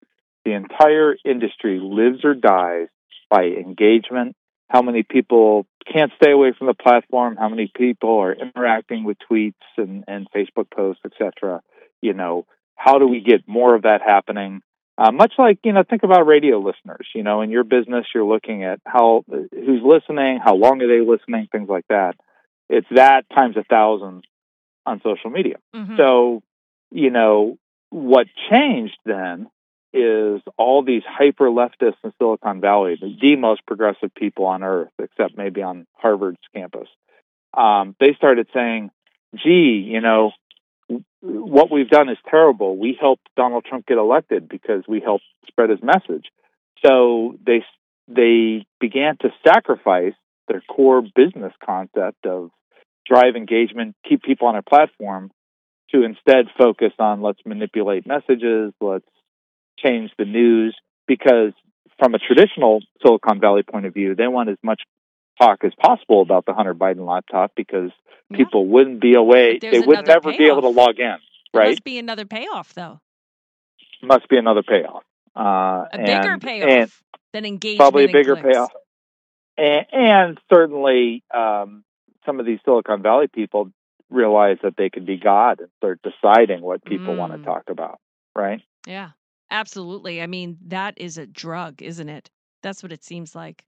The 0.45 0.53
entire 0.53 1.15
industry 1.23 1.79
lives 1.81 2.23
or 2.23 2.33
dies 2.33 2.87
by 3.29 3.43
engagement. 3.43 4.35
How 4.71 4.81
many 4.81 5.03
people 5.03 5.65
can't 5.91 6.13
stay 6.15 6.31
away 6.31 6.53
from 6.57 6.67
the 6.67 6.73
platform? 6.73 7.35
How 7.35 7.49
many 7.49 7.69
people 7.75 8.19
are 8.19 8.31
interacting 8.33 9.03
with 9.03 9.17
tweets 9.29 9.53
and, 9.77 10.05
and 10.07 10.27
Facebook 10.33 10.71
posts, 10.73 11.01
etc. 11.05 11.61
You 12.01 12.13
know, 12.13 12.45
how 12.75 12.97
do 12.97 13.05
we 13.05 13.19
get 13.19 13.45
more 13.47 13.75
of 13.75 13.81
that 13.81 14.01
happening? 14.01 14.61
Uh, 14.97 15.11
much 15.11 15.33
like 15.37 15.59
you 15.65 15.73
know, 15.73 15.83
think 15.89 16.03
about 16.03 16.25
radio 16.25 16.59
listeners. 16.59 17.05
You 17.13 17.23
know, 17.23 17.41
in 17.41 17.49
your 17.49 17.65
business, 17.65 18.05
you're 18.15 18.23
looking 18.23 18.63
at 18.63 18.79
how 18.85 19.25
who's 19.29 19.81
listening, 19.83 20.39
how 20.41 20.55
long 20.55 20.81
are 20.81 20.87
they 20.87 21.05
listening, 21.05 21.47
things 21.51 21.67
like 21.67 21.85
that. 21.89 22.15
It's 22.69 22.87
that 22.95 23.25
times 23.35 23.57
a 23.57 23.63
thousand 23.63 24.23
on 24.85 25.01
social 25.03 25.31
media. 25.31 25.57
Mhm. 25.75 25.97
So, 25.97 26.43
you 26.91 27.09
know, 27.09 27.57
what 27.89 28.27
changed 28.49 28.97
then 29.05 29.47
is 29.93 30.41
all 30.57 30.83
these 30.83 31.03
hyper 31.05 31.49
leftists 31.49 31.97
in 32.03 32.13
Silicon 32.17 32.61
Valley, 32.61 32.97
the, 32.99 33.35
most 33.35 33.65
progressive 33.65 34.13
people 34.15 34.45
on 34.45 34.63
earth, 34.63 34.91
except 34.99 35.37
maybe 35.37 35.61
on 35.61 35.85
Harvard's 35.93 36.39
campus. 36.55 36.87
Um, 37.53 37.95
they 37.99 38.13
started 38.15 38.47
saying, 38.53 38.91
"Gee, 39.35 39.85
you 39.85 39.99
know, 39.99 40.31
what 41.19 41.71
we've 41.71 41.89
done 41.89 42.09
is 42.09 42.17
terrible. 42.29 42.77
We 42.77 42.97
helped 42.99 43.27
Donald 43.35 43.65
Trump 43.65 43.85
get 43.85 43.97
elected 43.97 44.47
because 44.47 44.83
we 44.87 45.01
helped 45.01 45.25
spread 45.47 45.69
his 45.69 45.83
message." 45.83 46.27
So 46.85 47.37
they 47.45 47.65
they 48.07 48.65
began 48.79 49.17
to 49.17 49.29
sacrifice 49.45 50.13
their 50.47 50.61
core 50.61 51.01
business 51.01 51.53
concept 51.63 52.25
of 52.25 52.51
drive 53.05 53.35
engagement, 53.35 53.95
keep 54.07 54.23
people 54.23 54.47
on 54.47 54.55
a 54.55 54.61
platform, 54.61 55.31
to 55.91 56.03
instead 56.03 56.45
focus 56.57 56.93
on 56.99 57.21
let's 57.21 57.39
manipulate 57.45 58.07
messages, 58.07 58.73
let's 58.79 59.05
change 59.83 60.11
the 60.17 60.25
news, 60.25 60.75
because 61.07 61.53
from 61.99 62.13
a 62.15 62.19
traditional 62.19 62.81
Silicon 63.01 63.39
Valley 63.39 63.63
point 63.63 63.85
of 63.85 63.93
view, 63.93 64.15
they 64.15 64.27
want 64.27 64.49
as 64.49 64.57
much 64.63 64.81
talk 65.39 65.63
as 65.63 65.71
possible 65.79 66.21
about 66.21 66.45
the 66.45 66.53
Hunter 66.53 66.73
Biden 66.75 67.07
laptop 67.07 67.51
because 67.55 67.91
Yeah. 68.29 68.37
people 68.37 68.65
wouldn't 68.67 68.99
be 69.01 69.15
away, 69.15 69.57
There's 69.59 69.73
they 69.73 69.79
would 69.87 70.05
never 70.07 70.31
be 70.31 70.45
able 70.47 70.61
to 70.61 70.69
log 70.69 70.99
in, 70.99 71.17
There 71.53 71.61
right? 71.61 71.69
must 71.69 71.83
be 71.83 71.97
another 71.97 72.25
payoff, 72.25 72.73
though. 72.73 72.99
Must 74.01 74.27
be 74.29 74.37
another 74.37 74.63
payoff. 74.63 75.03
Uh, 75.35 75.85
A 75.93 75.97
bigger 75.97 76.31
and- 76.33 76.41
payoff 76.41 76.69
and- 76.69 76.91
than 77.33 77.45
engagement. 77.45 77.79
probably 77.79 78.05
a 78.05 78.11
bigger 78.11 78.35
clicks. 78.35 78.47
payoff. 78.55 78.71
And, 79.57 79.85
and 79.91 80.39
certainly, 80.51 81.23
um, 81.33 81.83
some 82.25 82.39
of 82.39 82.45
these 82.45 82.59
Silicon 82.65 83.01
Valley 83.01 83.27
people 83.27 83.71
realize 84.09 84.57
that 84.63 84.75
they 84.75 84.89
could 84.89 85.05
be 85.05 85.17
God 85.17 85.59
and 85.59 85.69
start 85.77 85.99
deciding 86.03 86.61
what 86.61 86.83
people 86.83 87.15
want 87.15 87.33
Mm. 87.33 87.37
to 87.37 87.43
talk 87.45 87.63
about, 87.69 87.99
right? 88.35 88.61
Yeah, 88.85 89.11
absolutely. 89.51 90.21
I 90.21 90.27
mean, 90.27 90.57
that 90.67 90.95
is 90.97 91.17
a 91.17 91.27
drug, 91.27 91.81
isn't 91.81 92.09
it? 92.09 92.29
That's 92.63 92.83
what 92.83 92.91
it 92.91 93.03
seems 93.03 93.35
like. 93.35 93.65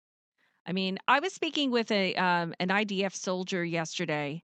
I 0.65 0.73
mean, 0.73 0.99
I 1.07 1.19
was 1.19 1.33
speaking 1.33 1.71
with 1.71 1.91
a 1.91 2.15
um, 2.15 2.53
an 2.59 2.69
IDF 2.69 3.15
soldier 3.15 3.65
yesterday, 3.65 4.43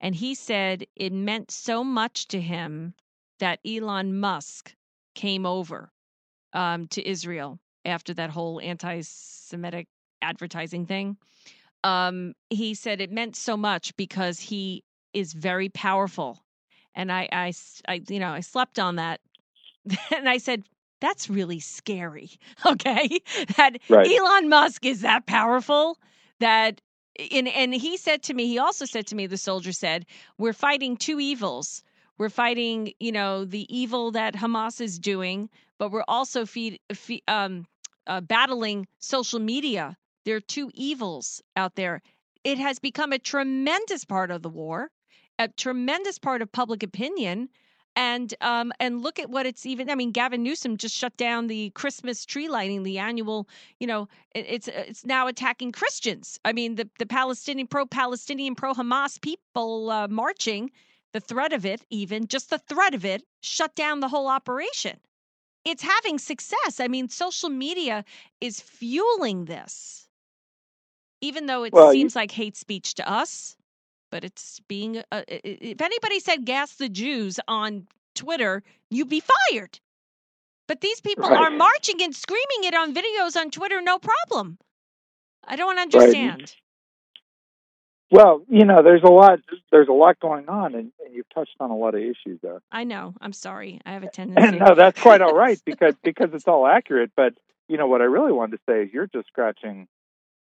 and 0.00 0.14
he 0.14 0.34
said 0.34 0.86
it 0.96 1.12
meant 1.12 1.50
so 1.50 1.84
much 1.84 2.28
to 2.28 2.40
him 2.40 2.94
that 3.40 3.60
Elon 3.66 4.18
Musk 4.20 4.74
came 5.14 5.46
over 5.46 5.92
um, 6.52 6.88
to 6.88 7.06
Israel 7.08 7.58
after 7.84 8.14
that 8.14 8.30
whole 8.30 8.60
anti-Semitic 8.60 9.88
advertising 10.22 10.86
thing. 10.86 11.16
Um, 11.84 12.34
he 12.50 12.74
said 12.74 13.00
it 13.00 13.12
meant 13.12 13.36
so 13.36 13.56
much 13.56 13.96
because 13.96 14.40
he 14.40 14.84
is 15.12 15.32
very 15.32 15.68
powerful, 15.68 16.44
and 16.94 17.12
I, 17.12 17.28
I, 17.32 17.52
I- 17.88 18.02
you 18.08 18.20
know, 18.20 18.30
I 18.32 18.40
slept 18.40 18.78
on 18.78 18.96
that, 18.96 19.20
and 20.16 20.28
I 20.28 20.38
said 20.38 20.64
that's 21.00 21.28
really 21.30 21.60
scary. 21.60 22.30
Okay, 22.66 23.20
that 23.56 23.78
Right. 23.88 24.10
Elon 24.10 24.48
Musk 24.48 24.84
is 24.84 25.02
that 25.02 25.26
powerful 25.26 25.98
that. 26.40 26.80
And, 27.32 27.48
and 27.48 27.74
he 27.74 27.96
said 27.96 28.22
to 28.24 28.34
me, 28.34 28.46
he 28.46 28.58
also 28.58 28.84
said 28.84 29.06
to 29.06 29.14
me, 29.14 29.26
the 29.26 29.38
soldier 29.38 29.72
said, 29.72 30.04
We're 30.36 30.52
fighting 30.52 30.98
two 30.98 31.18
evils. 31.18 31.82
We're 32.18 32.28
fighting, 32.28 32.92
you 33.00 33.12
know, 33.12 33.44
the 33.44 33.66
evil 33.74 34.10
that 34.12 34.34
Hamas 34.34 34.80
is 34.80 34.98
doing, 34.98 35.48
but 35.78 35.90
we're 35.90 36.04
also 36.08 36.44
feed, 36.46 36.80
fe 36.92 37.22
um, 37.28 37.66
uh, 38.06 38.20
battling 38.20 38.86
social 38.98 39.38
media. 39.38 39.96
There 40.24 40.36
are 40.36 40.40
two 40.40 40.70
evils 40.74 41.42
out 41.56 41.74
there. 41.74 42.02
It 42.44 42.58
has 42.58 42.78
become 42.78 43.12
a 43.12 43.18
tremendous 43.18 44.04
part 44.04 44.30
of 44.30 44.42
the 44.42 44.48
war, 44.48 44.90
a 45.38 45.48
tremendous 45.48 46.18
part 46.18 46.42
of 46.42 46.50
public 46.52 46.82
opinion. 46.82 47.48
And 47.96 48.34
um, 48.42 48.72
and 48.78 49.02
look 49.02 49.18
at 49.18 49.30
what 49.30 49.46
it's 49.46 49.64
even. 49.66 49.88
I 49.90 49.94
mean, 49.94 50.12
Gavin 50.12 50.42
Newsom 50.42 50.76
just 50.76 50.94
shut 50.94 51.16
down 51.16 51.46
the 51.46 51.70
Christmas 51.70 52.26
tree 52.26 52.48
lighting, 52.48 52.82
the 52.82 52.98
annual. 52.98 53.48
You 53.80 53.86
know, 53.86 54.08
it, 54.34 54.44
it's 54.48 54.68
it's 54.68 55.06
now 55.06 55.28
attacking 55.28 55.72
Christians. 55.72 56.38
I 56.44 56.52
mean, 56.52 56.74
the 56.76 56.88
the 56.98 57.06
Palestinian 57.06 57.66
pro-Palestinian, 57.66 58.54
pro-Hamas 58.54 59.20
people 59.20 59.90
uh, 59.90 60.08
marching. 60.08 60.70
The 61.12 61.20
threat 61.20 61.54
of 61.54 61.64
it, 61.64 61.82
even 61.90 62.26
just 62.28 62.50
the 62.50 62.58
threat 62.58 62.94
of 62.94 63.04
it, 63.06 63.22
shut 63.40 63.74
down 63.74 64.00
the 64.00 64.08
whole 64.08 64.28
operation. 64.28 65.00
It's 65.64 65.82
having 65.82 66.18
success. 66.18 66.80
I 66.80 66.88
mean, 66.88 67.08
social 67.08 67.48
media 67.48 68.04
is 68.40 68.60
fueling 68.60 69.46
this, 69.46 70.08
even 71.20 71.46
though 71.46 71.64
it 71.64 71.72
Well, 71.72 71.94
you- 71.94 72.00
seems 72.00 72.14
like 72.16 72.30
hate 72.32 72.56
speech 72.56 72.94
to 72.94 73.08
us 73.10 73.55
but 74.16 74.24
it's 74.24 74.60
being 74.66 75.02
uh, 75.12 75.22
if 75.28 75.82
anybody 75.82 76.20
said 76.20 76.46
gas 76.46 76.76
the 76.76 76.88
jews 76.88 77.38
on 77.48 77.86
twitter 78.14 78.62
you'd 78.90 79.10
be 79.10 79.20
fired 79.20 79.78
but 80.66 80.80
these 80.80 81.02
people 81.02 81.28
Right. 81.28 81.38
are 81.38 81.50
marching 81.50 82.02
and 82.02 82.16
screaming 82.16 82.62
it 82.64 82.74
on 82.74 82.94
videos 82.94 83.36
on 83.38 83.50
twitter 83.50 83.82
no 83.82 83.98
problem 83.98 84.56
i 85.44 85.54
don't 85.54 85.78
Right. 85.78 85.82
understand 85.82 86.54
Well, 88.10 88.42
you 88.48 88.64
know, 88.64 88.82
there's 88.82 89.02
a 89.02 89.08
lot. 89.10 89.40
There's 89.72 89.88
a 89.88 89.92
lot 89.92 90.20
going 90.20 90.48
on, 90.48 90.74
and, 90.76 90.92
and 91.04 91.14
you've 91.14 91.28
touched 91.34 91.56
on 91.60 91.70
a 91.70 91.76
lot 91.76 91.94
of 91.94 92.00
issues 92.00 92.38
there. 92.42 92.60
i 92.72 92.84
know 92.84 93.14
i'm 93.20 93.32
sorry 93.32 93.80
i 93.84 93.92
have 93.92 94.02
a 94.04 94.08
tendency 94.08 94.58
no, 94.58 94.74
that's 94.76 95.00
quite 95.00 95.20
all 95.22 95.34
right 95.34 95.60
because 95.66 95.94
because 96.04 96.30
it's 96.32 96.48
all 96.48 96.66
accurate. 96.66 97.10
But 97.16 97.34
you 97.68 97.76
know 97.78 97.88
what 97.88 98.00
I 98.00 98.04
really 98.04 98.32
wanted 98.32 98.58
to 98.58 98.62
say 98.68 98.82
is 98.84 98.92
you're 98.92 99.08
just 99.08 99.26
scratching, 99.28 99.88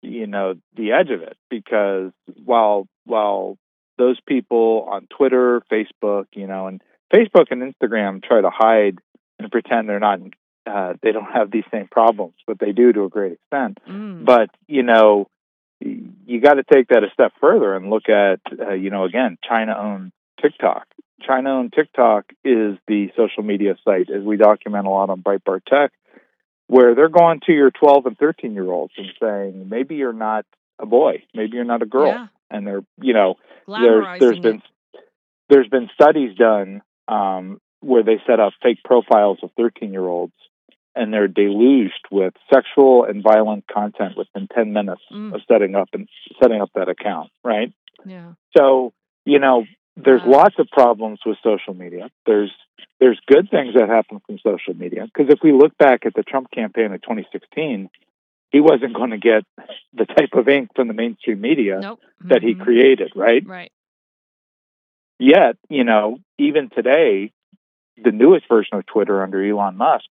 you 0.03 0.27
know, 0.27 0.55
the 0.77 0.93
edge 0.93 1.11
of 1.11 1.23
it 1.23 1.37
because 1.49 2.13
while 2.45 2.87
while 3.05 3.59
those 3.99 4.19
people 4.27 4.89
on 4.91 5.07
Twitter, 5.07 5.63
Facebook, 5.71 6.27
you 6.35 6.47
know, 6.47 6.67
and 6.67 6.83
Facebook 7.13 7.47
and 7.51 7.63
Instagram 7.63 8.23
try 8.23 8.41
to 8.41 8.51
hide 8.51 8.99
and 9.39 9.51
pretend 9.51 9.89
they're 9.89 10.01
not, 10.01 10.21
uh, 10.67 10.95
they 11.03 11.13
don't 11.13 11.31
have 11.31 11.51
these 11.51 11.65
same 11.71 11.89
problems, 11.89 12.35
but 12.47 12.59
they 12.59 12.73
do 12.73 12.93
to 12.93 13.05
a 13.05 13.09
great 13.09 13.33
extent. 13.33 13.79
Mm, 13.89 14.25
But 14.25 14.51
you 14.67 14.83
know, 14.83 15.29
you 15.81 16.41
got 16.41 16.55
to 16.55 16.63
take 16.63 16.89
that 16.89 17.05
a 17.05 17.11
step 17.13 17.33
further 17.41 17.75
and 17.75 17.91
look 17.91 18.09
at, 18.09 18.41
uh, 18.59 18.75
you 18.75 18.91
know, 18.91 19.05
again, 19.05 19.39
China-owned 19.47 20.13
TikTok. 20.41 20.87
China-owned 21.23 21.73
TikTok 21.73 22.27
is 22.45 22.79
the 22.87 23.11
social 23.17 23.43
media 23.43 23.77
site, 23.85 24.11
as 24.11 24.23
we 24.23 24.37
document 24.37 24.87
a 24.87 24.91
lot 24.91 25.11
on 25.11 25.23
Breitbart 25.23 25.65
Tech, 25.67 25.93
where 26.71 26.95
they're 26.95 27.09
going 27.09 27.41
to 27.47 27.53
your 27.53 27.71
12 27.73 28.07
and 28.07 28.17
13 28.19 28.55
year 28.55 28.71
olds 28.71 28.93
and 28.97 29.09
saying, 29.21 29.69
maybe 29.69 29.97
you're 29.97 30.13
not 30.13 30.47
a 30.79 30.87
boy, 30.87 31.23
maybe 31.35 31.57
you're 31.57 31.65
not 31.65 31.83
a 31.83 31.87
girl, 31.87 32.13
yeah. 32.13 32.27
And 32.53 32.67
they're, 32.67 32.83
you 33.01 33.13
know, 33.13 33.35
there's 33.67 34.21
there's 34.21 34.37
it. 34.39 34.43
been 34.43 34.63
there's 35.49 35.69
been 35.69 35.89
studies 35.95 36.37
done 36.37 36.83
um, 37.09 37.61
where 37.81 38.03
they 38.03 38.19
set 38.27 38.39
up 38.41 38.53
fake 38.63 38.79
profiles 38.85 39.39
of 39.43 39.51
13 39.57 39.93
year 39.93 40.07
olds 40.07 40.33
and 40.97 41.13
they're 41.13 41.29
deluged 41.29 42.05
with 42.11 42.35
sexual 42.53 43.05
and 43.05 43.23
violent 43.23 43.65
content 43.73 44.17
within 44.17 44.49
10 44.55 44.73
minutes 44.73 45.03
Mm. 45.13 45.35
of 45.35 45.41
setting 45.51 45.75
up 45.75 45.89
and 45.93 46.09
setting 46.41 46.61
up 46.61 46.71
that 46.75 46.89
account 46.89 47.31
right? 47.45 47.73
Yeah. 48.07 48.33
So 48.57 48.93
you 49.25 49.39
know 49.39 49.65
there's 50.05 50.23
lots 50.27 50.55
of 50.59 50.69
problems 50.69 51.21
with 51.25 51.37
social 51.43 51.75
media. 51.75 52.11
There's 52.27 52.51
there's 52.99 53.19
good 53.27 53.51
things 53.51 53.75
that 53.75 53.89
happen 53.89 54.21
from 54.27 54.39
social 54.39 54.75
media. 54.75 55.07
Because 55.07 55.33
if 55.33 55.41
we 55.43 55.53
look 55.53 55.77
back 55.79 56.07
at 56.07 56.15
the 56.15 56.23
Trump 56.23 56.51
campaign 56.51 56.93
of 56.93 57.03
2016 57.03 57.89
he 58.53 58.61
wasn't 58.61 58.95
going 58.95 59.11
to 59.11 59.19
get 59.19 59.45
the 59.93 60.07
type 60.07 60.31
of 60.33 60.49
ink 60.49 60.71
from 60.75 60.89
the 60.89 60.95
mainstream 60.95 61.41
media 61.41 61.79
nope. 61.81 62.01
that 62.23 62.43
he 62.43 62.55
Mhm. 62.55 62.61
created 62.61 63.13
right? 63.15 63.47
Right. 63.47 63.73
Yet, 65.19 65.57
you 65.69 65.85
know, 65.85 66.19
even 66.39 66.71
today, 66.71 67.33
the 67.97 68.11
newest 68.11 68.49
version 68.49 68.79
of 68.79 68.87
Twitter 68.87 69.23
under 69.23 69.45
Elon 69.45 69.77
Musk, 69.77 70.07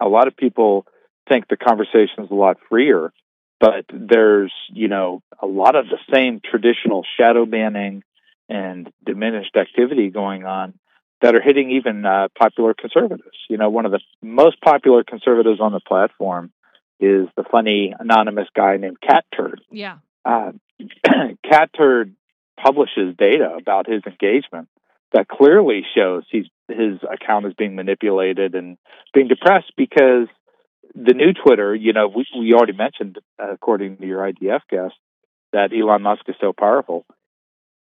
a 0.00 0.08
lot 0.08 0.26
of 0.26 0.36
people 0.36 0.86
think 1.28 1.46
the 1.48 1.56
conversation 1.56 2.24
is 2.24 2.30
a 2.30 2.34
lot 2.34 2.58
freer, 2.68 3.12
but 3.60 3.84
there's, 3.92 4.52
you 4.72 4.88
know, 4.88 5.22
a 5.40 5.46
lot 5.46 5.76
of 5.76 5.86
the 5.88 5.98
same 6.12 6.40
traditional 6.40 7.04
shadow 7.18 7.44
banning 7.44 8.02
and 8.48 8.90
diminished 9.04 9.56
activity 9.56 10.10
going 10.10 10.44
on 10.44 10.74
that 11.20 11.34
are 11.34 11.40
hitting 11.40 11.72
even 11.72 12.06
uh, 12.06 12.28
popular 12.38 12.74
conservatives. 12.74 13.36
You 13.48 13.58
know, 13.58 13.70
one 13.70 13.86
of 13.86 13.92
the 13.92 14.00
most 14.22 14.60
popular 14.60 15.04
conservatives 15.04 15.60
on 15.60 15.72
the 15.72 15.80
platform 15.80 16.52
is 17.00 17.28
the 17.36 17.44
funny 17.50 17.94
anonymous 17.98 18.48
guy 18.54 18.76
named 18.76 19.00
Cat 19.00 19.24
Turd 19.36 19.60
yeah 19.70 19.98
uh, 20.24 20.52
Cat 21.48 21.70
Turd 21.76 22.14
publishes 22.60 23.16
data 23.16 23.56
about 23.56 23.88
his 23.88 24.02
engagement 24.06 24.68
that 25.12 25.28
clearly 25.28 25.82
shows 25.96 26.24
he's 26.30 26.46
his 26.68 26.98
account 27.10 27.46
is 27.46 27.54
being 27.54 27.74
manipulated 27.74 28.54
and 28.54 28.76
being 29.14 29.28
depressed 29.28 29.72
because 29.76 30.28
the 30.94 31.14
new 31.14 31.32
Twitter, 31.32 31.74
you 31.74 31.92
know, 31.94 32.08
we, 32.08 32.26
we 32.38 32.52
already 32.52 32.74
mentioned, 32.74 33.18
uh, 33.42 33.52
according 33.52 33.96
to 33.98 34.06
your 34.06 34.20
IDF 34.20 34.60
guest, 34.68 34.94
that 35.52 35.70
Elon 35.72 36.02
Musk 36.02 36.22
is 36.28 36.34
so 36.40 36.52
powerful. 36.52 37.06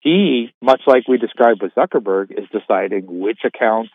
He, 0.01 0.53
much 0.63 0.83
like 0.87 1.09
we 1.09 1.19
described 1.19 1.63
with 1.63 1.75
Zuckerberg, 1.75 2.31
is 2.31 2.49
deciding 2.53 3.05
which 3.21 3.41
accounts 3.45 3.91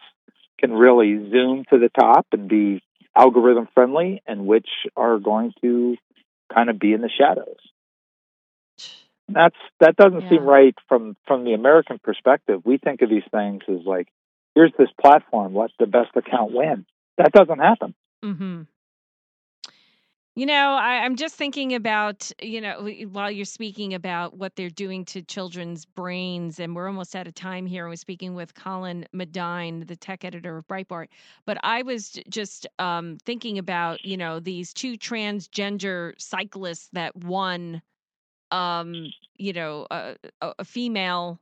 can 0.59 0.73
really 0.73 1.29
zoom 1.31 1.65
to 1.69 1.79
the 1.79 1.89
top 1.89 2.27
and 2.31 2.47
be 2.47 2.81
algorithm 3.15 3.67
friendly 3.73 4.21
and 4.27 4.45
which 4.45 4.67
are 4.95 5.19
going 5.19 5.53
to 5.61 5.95
kind 6.53 6.69
of 6.69 6.79
be 6.79 6.93
in 6.93 7.01
the 7.01 7.09
shadows 7.09 7.57
that's 9.29 9.55
that 9.79 9.95
doesn't 9.95 10.21
Yeah. 10.21 10.29
seem 10.29 10.43
right 10.43 10.75
from 10.87 11.15
from 11.25 11.43
the 11.43 11.53
American 11.53 11.99
perspective. 11.99 12.61
We 12.65 12.77
think 12.77 13.01
of 13.01 13.09
these 13.09 13.23
things 13.31 13.63
as 13.67 13.85
like, 13.85 14.07
here's 14.55 14.73
this 14.77 14.89
platform, 14.99 15.55
let 15.55 15.71
the 15.79 15.87
best 15.87 16.15
account 16.15 16.51
win. 16.53 16.85
That 17.17 17.31
doesn't 17.31 17.59
happen. 17.59 17.93
Mm-hmm. 18.23 18.61
You 20.35 20.47
know, 20.47 20.73
I, 20.73 21.03
I'm 21.03 21.15
just 21.15 21.35
thinking 21.35 21.75
about, 21.75 22.31
you 22.41 22.59
know, 22.59 22.89
while 23.11 23.29
you're 23.29 23.45
speaking 23.45 23.93
about 23.93 24.35
what 24.35 24.55
they're 24.55 24.71
doing 24.71 25.05
to 25.05 25.21
children's 25.21 25.85
brains, 25.85 26.59
and 26.59 26.75
we're 26.75 26.87
almost 26.87 27.15
out 27.15 27.27
of 27.27 27.35
time 27.35 27.67
here. 27.67 27.85
I 27.85 27.89
was 27.91 27.99
speaking 27.99 28.33
with 28.33 28.55
Colin 28.55 29.05
Madine, 29.13 29.85
the 29.85 29.95
tech 29.95 30.25
editor 30.25 30.57
of 30.57 30.67
Breitbart. 30.67 31.09
But 31.45 31.59
I 31.61 31.83
was 31.83 32.19
just 32.29 32.65
um, 32.79 33.17
thinking 33.23 33.59
about, 33.59 34.03
you 34.03 34.17
know, 34.17 34.39
these 34.39 34.73
two 34.73 34.93
transgender 34.93 36.13
cyclists 36.17 36.89
that 36.93 37.15
won, 37.15 37.83
um, 38.49 39.11
you 39.37 39.53
know, 39.53 39.85
a, 39.91 40.15
a, 40.41 40.53
a 40.59 40.65
female. 40.65 41.39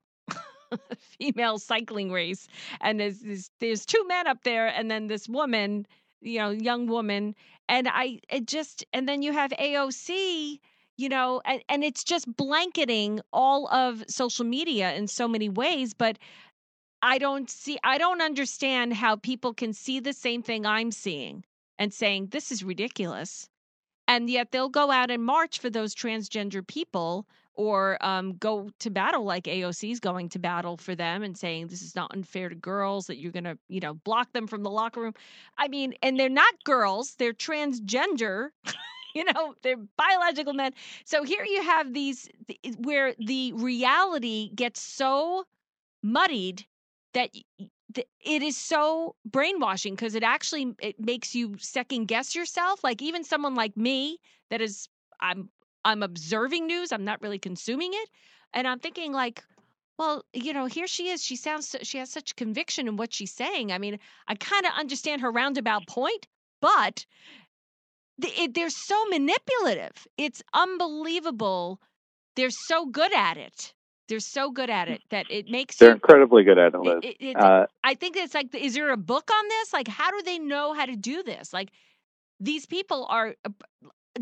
female 1.19 1.59
cycling 1.59 2.13
race 2.13 2.47
and 2.79 2.97
there's, 2.97 3.19
there's 3.19 3.51
there's 3.59 3.85
two 3.85 4.07
men 4.07 4.25
up 4.25 4.41
there 4.45 4.67
and 4.67 4.89
then 4.89 5.07
this 5.07 5.27
woman 5.27 5.85
you 6.21 6.39
know 6.39 6.49
young 6.51 6.87
woman 6.87 7.35
and 7.67 7.87
i 7.87 8.19
it 8.29 8.45
just 8.45 8.85
and 8.93 9.07
then 9.07 9.21
you 9.21 9.33
have 9.33 9.51
aoc 9.51 10.59
you 10.97 11.09
know 11.09 11.41
and, 11.45 11.63
and 11.69 11.83
it's 11.83 12.03
just 12.03 12.33
blanketing 12.35 13.19
all 13.33 13.67
of 13.69 14.03
social 14.07 14.45
media 14.45 14.93
in 14.93 15.07
so 15.07 15.27
many 15.27 15.49
ways 15.49 15.93
but 15.93 16.17
i 17.01 17.17
don't 17.17 17.49
see 17.49 17.77
i 17.83 17.97
don't 17.97 18.21
understand 18.21 18.93
how 18.93 19.15
people 19.15 19.53
can 19.53 19.73
see 19.73 19.99
the 19.99 20.13
same 20.13 20.41
thing 20.41 20.65
i'm 20.65 20.91
seeing 20.91 21.43
and 21.79 21.93
saying 21.93 22.27
this 22.27 22.51
is 22.51 22.63
ridiculous 22.63 23.49
and 24.07 24.29
yet 24.29 24.51
they'll 24.51 24.69
go 24.69 24.91
out 24.91 25.09
and 25.11 25.23
march 25.23 25.59
for 25.59 25.69
those 25.69 25.95
transgender 25.95 26.65
people 26.65 27.25
or 27.61 28.03
um, 28.03 28.33
go 28.37 28.71
to 28.79 28.89
battle 28.89 29.23
like 29.23 29.43
AOC 29.43 29.91
is 29.91 29.99
going 29.99 30.29
to 30.29 30.39
battle 30.39 30.77
for 30.77 30.95
them 30.95 31.21
and 31.21 31.37
saying 31.37 31.67
this 31.67 31.83
is 31.83 31.95
not 31.95 32.11
unfair 32.11 32.49
to 32.49 32.55
girls 32.55 33.05
that 33.05 33.19
you're 33.19 33.31
going 33.31 33.43
to 33.43 33.55
you 33.69 33.79
know 33.79 33.93
block 33.93 34.33
them 34.33 34.47
from 34.47 34.63
the 34.63 34.71
locker 34.71 34.99
room. 34.99 35.13
I 35.59 35.67
mean, 35.67 35.93
and 36.01 36.19
they're 36.19 36.27
not 36.27 36.63
girls; 36.63 37.15
they're 37.15 37.33
transgender. 37.33 38.49
you 39.13 39.25
know, 39.25 39.53
they're 39.61 39.77
biological 39.95 40.53
men. 40.53 40.71
So 41.05 41.23
here 41.23 41.43
you 41.43 41.61
have 41.61 41.93
these 41.93 42.27
th- 42.47 42.75
where 42.79 43.13
the 43.19 43.53
reality 43.53 44.49
gets 44.55 44.81
so 44.81 45.45
muddied 46.01 46.65
that 47.13 47.29
it 48.25 48.41
is 48.41 48.57
so 48.57 49.15
brainwashing 49.25 49.93
because 49.93 50.15
it 50.15 50.23
actually 50.23 50.73
it 50.81 50.99
makes 50.99 51.35
you 51.35 51.55
second 51.59 52.05
guess 52.07 52.33
yourself 52.33 52.83
like 52.83 53.01
even 53.03 53.23
someone 53.23 53.53
like 53.53 53.75
me 53.75 54.17
that 54.49 54.61
is 54.61 54.87
i'm 55.19 55.49
i'm 55.85 56.03
observing 56.03 56.67
news 56.67 56.91
i'm 56.91 57.05
not 57.05 57.21
really 57.21 57.39
consuming 57.39 57.91
it 57.93 58.09
and 58.53 58.67
i'm 58.67 58.79
thinking 58.79 59.13
like 59.13 59.43
well 59.99 60.23
you 60.33 60.53
know 60.53 60.65
here 60.65 60.87
she 60.87 61.09
is 61.09 61.23
she 61.23 61.35
sounds 61.35 61.75
she 61.83 61.97
has 61.99 62.09
such 62.11 62.35
conviction 62.35 62.87
in 62.87 62.97
what 62.97 63.13
she's 63.13 63.33
saying 63.33 63.71
i 63.71 63.77
mean 63.77 63.99
i 64.27 64.35
kind 64.35 64.65
of 64.65 64.71
understand 64.77 65.21
her 65.21 65.31
roundabout 65.31 65.87
point 65.87 66.27
but 66.61 67.05
it, 68.23 68.53
they're 68.53 68.69
so 68.69 69.05
manipulative 69.07 70.07
it's 70.17 70.43
unbelievable 70.53 71.79
they're 72.35 72.51
so 72.51 72.85
good 72.85 73.13
at 73.13 73.37
it 73.37 73.73
they're 74.09 74.19
so 74.19 74.51
good 74.51 74.69
at 74.69 74.89
it 74.89 75.01
that 75.09 75.27
it 75.29 75.49
makes 75.49 75.81
They're 75.81 75.93
you 75.93 75.93
incredibly 75.93 76.43
good 76.43 76.59
at 76.59 76.73
it, 76.75 76.79
Liz. 76.79 77.03
it, 77.03 77.17
it, 77.19 77.39
it, 77.39 77.39
Uh, 77.39 77.65
I 77.83 77.95
think 77.95 78.17
it's 78.17 78.33
like, 78.33 78.53
is 78.55 78.75
there 78.75 78.91
a 78.91 78.97
book 78.97 79.29
on 79.33 79.47
this? 79.49 79.73
Like, 79.73 79.87
how 79.87 80.11
do 80.11 80.21
they 80.23 80.39
know 80.39 80.73
how 80.73 80.85
to 80.85 80.95
do 80.95 81.23
this? 81.23 81.53
Like, 81.53 81.71
these 82.39 82.65
people 82.65 83.07
are 83.09 83.35
uh, 83.45 83.49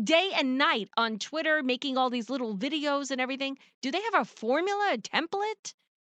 day 0.02 0.30
and 0.36 0.58
night 0.58 0.88
on 0.96 1.18
Twitter 1.18 1.62
making 1.62 1.96
all 1.96 2.10
these 2.10 2.30
little 2.30 2.56
videos 2.56 3.10
and 3.10 3.20
everything. 3.20 3.58
Do 3.82 3.90
they 3.90 4.00
have 4.12 4.22
a 4.22 4.24
formula, 4.24 4.94
a 4.94 4.98
template? 4.98 5.74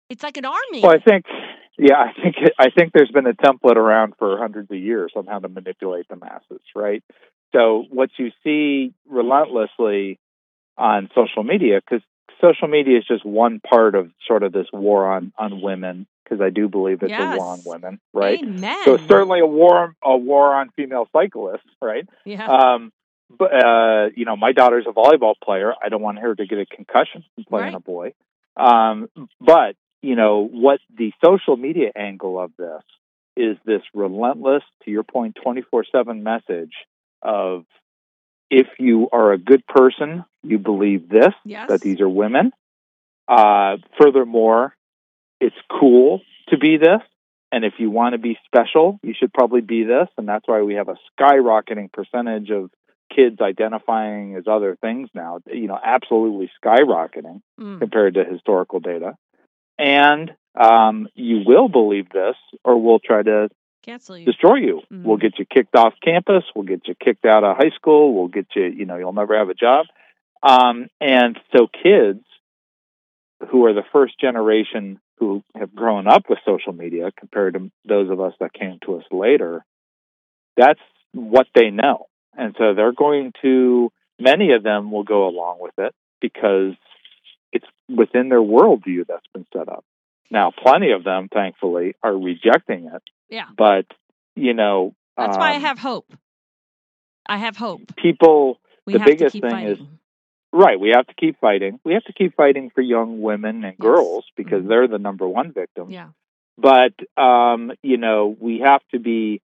It's 0.09 0.23
like 0.23 0.37
an 0.37 0.45
army. 0.45 0.83
well, 0.83 0.93
I 0.93 0.99
think, 0.99 1.25
yeah, 1.79 1.97
I 1.97 2.13
think 2.21 2.37
I 2.59 2.71
think 2.71 2.93
there's 2.93 3.11
been 3.11 3.27
a 3.27 3.33
template 3.33 3.77
around 3.77 4.15
for 4.19 4.37
hundreds 4.39 4.71
of 4.71 4.77
years 4.77 5.13
on 5.17 5.27
how 5.27 5.39
to 5.39 5.49
manipulate 5.49 6.07
the 6.09 6.17
masses, 6.17 6.61
right? 6.75 7.03
So 7.55 7.85
what 7.91 8.11
you 8.19 8.31
see 8.45 8.95
relentlessly 9.09 10.19
on 10.77 11.09
social 11.15 11.45
media, 11.45 11.81
because 11.81 12.05
social 12.41 12.69
media 12.69 12.99
is 12.99 13.05
just 13.07 13.25
one 13.25 13.61
part 13.61 13.95
of 13.95 14.11
sort 14.27 14.43
of 14.43 14.53
this 14.53 14.67
war 14.73 15.13
on 15.15 15.33
on 15.39 15.63
women, 15.63 16.07
because 16.25 16.41
I 16.43 16.51
do 16.51 16.69
believe 16.69 17.03
it's 17.03 17.13
a 17.13 17.37
war 17.39 17.47
on 17.47 17.61
women, 17.65 18.01
right? 18.13 18.43
Amen. 18.43 18.85
So 18.85 18.95
it's 18.95 19.07
certainly 19.09 19.41
a 19.41 19.47
war 19.47 19.95
a 20.03 20.17
war 20.17 20.55
on 20.55 20.71
female 20.77 21.09
cyclists, 21.13 21.61
right? 21.81 22.07
yeah. 22.27 22.47
Um, 22.47 22.93
but 23.39 23.53
uh, 23.53 24.07
you 24.15 24.25
know, 24.25 24.37
my 24.37 24.53
daughter's 24.53 24.87
a 24.89 24.93
volleyball 24.93 25.35
player. 25.43 25.73
I 25.83 25.89
don't 25.89 26.03
want 26.03 26.19
her 26.19 26.35
to 26.35 26.47
get 26.47 26.59
a 26.59 26.67
concussion 26.67 27.25
from 27.35 27.45
playing 27.45 27.65
Right. 27.67 27.75
a 27.75 27.81
boy. 27.81 28.15
Um, 28.57 29.09
but 29.41 29.77
you 30.03 30.17
know 30.17 30.47
what 30.51 30.81
the 30.97 31.13
social 31.25 31.57
media 31.57 31.91
angle 31.97 32.41
of 32.41 32.53
this 32.59 32.83
is 33.37 33.57
this 33.65 33.83
relentless, 33.95 34.63
to 34.85 34.91
your 34.91 35.03
point, 35.05 35.37
twenty 35.43 35.63
four 35.63 35.85
seven 35.91 36.23
message 36.23 36.75
of 37.23 37.65
if 38.51 38.67
you 38.79 39.09
are 39.13 39.33
a 39.33 39.39
good 39.39 39.67
person, 39.67 40.25
you 40.43 40.59
believe 40.59 41.09
this 41.09 41.33
yes. 41.45 41.69
that 41.69 41.81
these 41.81 42.01
are 42.01 42.09
women. 42.09 42.53
Uh, 43.27 43.79
furthermore, 43.99 44.75
it's 45.41 45.57
cool 45.81 46.21
to 46.49 46.59
be 46.59 46.77
this. 46.77 47.01
And 47.51 47.65
if 47.65 47.75
you 47.79 47.91
want 47.91 48.15
to 48.15 48.19
be 48.19 48.39
special, 48.47 48.99
you 49.03 49.15
should 49.19 49.33
probably 49.33 49.61
be 49.61 49.85
this. 49.85 50.09
And 50.17 50.27
that's 50.29 50.47
why 50.47 50.63
we 50.63 50.75
have 50.75 50.89
a 50.89 50.97
skyrocketing 51.19 51.93
percentage 51.93 52.51
of 52.51 52.71
kids 53.15 53.41
identifying 53.41 54.37
as 54.37 54.45
other 54.47 54.77
things 54.81 55.09
now, 55.15 55.39
you 55.47 55.67
know, 55.67 55.79
absolutely 55.83 56.51
skyrocketing 56.65 57.41
Mm. 57.61 57.79
compared 57.81 58.15
to 58.15 58.25
historical 58.25 58.81
data. 58.81 59.15
And 59.79 60.35
um, 60.55 61.09
you 61.15 61.43
will 61.47 61.69
believe 61.69 62.09
this, 62.11 62.37
or 62.65 62.81
we'll 62.81 62.99
try 62.99 63.23
to 63.23 63.49
Cancel 63.83 64.17
you. 64.19 64.27
destroy 64.27 64.57
you. 64.57 64.83
Mhm. 64.93 65.03
We'll 65.05 65.17
get 65.17 65.39
you 65.39 65.45
kicked 65.47 65.75
off 65.77 65.95
campus. 66.05 66.45
We'll 66.55 66.65
get 66.67 66.87
you 66.89 66.95
kicked 66.95 67.25
out 67.25 67.43
of 67.45 67.57
high 67.57 67.71
school. 67.71 68.15
We'll 68.15 68.29
get 68.29 68.47
you, 68.55 68.65
you 68.65 68.85
know, 68.85 68.97
you'll 68.97 69.13
never 69.13 69.37
have 69.37 69.49
a 69.49 69.55
job. 69.55 69.87
Um, 70.43 70.89
and 71.01 71.39
so 71.57 71.67
kids 71.69 72.25
who 73.51 73.65
are 73.67 73.73
the 73.73 73.85
first 73.93 74.19
generation 74.21 75.01
who 75.19 75.43
have 75.57 75.75
grown 75.75 76.07
up 76.07 76.29
with 76.29 76.39
social 76.45 76.73
media 76.73 77.11
compared 77.19 77.55
to 77.55 77.71
those 77.87 78.11
of 78.11 78.21
us 78.21 78.35
that 78.41 78.53
came 78.53 78.79
to 78.85 78.97
us 78.97 79.05
later, 79.11 79.65
that's 80.57 80.81
what 81.13 81.47
they 81.55 81.71
know. 81.71 82.07
And 82.37 82.55
so 82.59 82.75
they're 82.75 82.93
going 82.93 83.33
to, 83.43 83.91
many 84.19 84.53
of 84.53 84.63
them 84.63 84.91
will 84.91 85.05
go 85.05 85.27
along 85.29 85.59
with 85.61 85.75
it 85.79 85.95
because 86.21 86.75
it's 87.53 87.67
within 87.95 88.29
their 88.31 88.41
worldview 88.41 89.07
that's 89.07 89.27
been 89.35 89.47
set 89.53 89.69
up. 89.69 89.85
Now, 90.31 90.51
plenty 90.51 90.93
of 90.93 91.05
them, 91.05 91.29
thankfully, 91.33 91.95
are 92.03 92.17
rejecting 92.17 92.87
it 92.95 93.03
yeah. 93.29 93.47
but 93.57 93.87
you 94.35 94.55
know 94.55 94.95
That's 95.17 95.37
why 95.37 95.53
I 95.53 95.57
um, 95.57 95.63
have 95.63 95.79
hope. 95.79 96.11
I 97.27 97.37
have 97.39 97.57
hope. 97.57 97.81
people 97.97 98.59
We 98.87 98.95
the 98.95 98.99
have 99.01 99.07
to 99.09 99.13
biggest 99.15 99.33
keep 99.35 99.43
thing 99.43 99.51
fighting. 99.51 99.73
is- 99.73 99.81
right 100.55 100.79
we 100.79 100.91
have 100.91 101.07
to 101.07 101.15
keep 101.15 101.39
fighting 101.41 101.81
we 101.85 101.95
have 101.95 102.05
to 102.05 102.13
keep 102.13 102.35
fighting 102.37 102.71
for 102.75 102.83
young 102.83 103.23
women 103.23 103.57
and 103.65 103.73
Yes. 103.73 103.81
girls 103.81 104.25
because 104.37 104.63
Mhm. 104.65 104.69
they're 104.69 104.87
the 104.89 104.99
number 104.99 105.27
one 105.27 105.51
victim 105.53 105.91
yeah. 105.91 106.09
but 106.59 106.93
um 107.17 107.73
you 107.83 107.97
know 107.97 108.37
we 108.39 108.59
have 108.59 108.83
to 108.91 108.99
be 108.99 109.41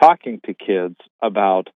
talking 0.00 0.40
to 0.46 0.54
kids 0.54 0.96
about 1.20 1.68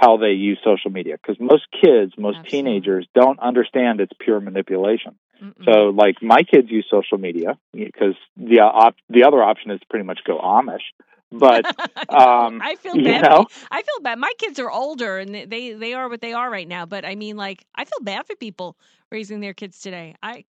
how 0.00 0.16
they 0.16 0.30
use 0.32 0.58
social 0.64 0.90
media 0.90 1.16
because 1.20 1.36
most 1.40 1.64
kids 1.72 2.12
most 2.16 2.38
Absolutely. 2.38 2.50
teenagers 2.50 3.06
don't 3.14 3.38
understand 3.40 4.00
it's 4.00 4.12
pure 4.18 4.40
manipulation 4.40 5.16
Mm-mm. 5.42 5.64
so 5.64 5.90
like 5.90 6.16
my 6.22 6.42
kids 6.42 6.70
use 6.70 6.86
social 6.90 7.18
media 7.18 7.58
because 7.72 8.14
the 8.36 8.60
op- 8.60 8.96
the 9.08 9.24
other 9.24 9.42
option 9.42 9.70
is 9.70 9.80
pretty 9.90 10.04
much 10.04 10.20
go 10.26 10.38
amish 10.38 10.86
but 11.32 11.64
I 12.08 12.26
um, 12.46 12.60
I 12.60 12.76
feel 12.76 12.94
you 12.94 13.02
bad. 13.02 13.22
know? 13.22 13.46
I 13.70 13.82
feel 13.82 14.00
bad. 14.02 14.18
My 14.18 14.32
kids 14.38 14.58
are 14.58 14.70
older 14.70 15.18
and 15.18 15.34
they, 15.34 15.72
they 15.72 15.94
are 15.94 16.08
what 16.08 16.20
they 16.20 16.32
are 16.32 16.50
right 16.50 16.66
now. 16.66 16.86
But 16.86 17.04
I 17.04 17.14
mean, 17.14 17.36
like, 17.36 17.64
I 17.74 17.84
feel 17.84 18.00
bad 18.02 18.26
for 18.26 18.34
people 18.36 18.76
raising 19.10 19.40
their 19.40 19.54
kids 19.54 19.80
today. 19.80 20.16
I 20.22 20.44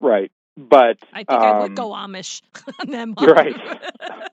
right 0.00 0.30
but 0.56 0.98
I 1.12 1.24
think 1.24 1.44
I 1.44 1.52
would 1.52 1.74
um, 1.74 1.74
go 1.74 1.90
Amish 1.90 2.42
on 2.80 2.90
them. 2.90 3.14
Right. 3.20 3.54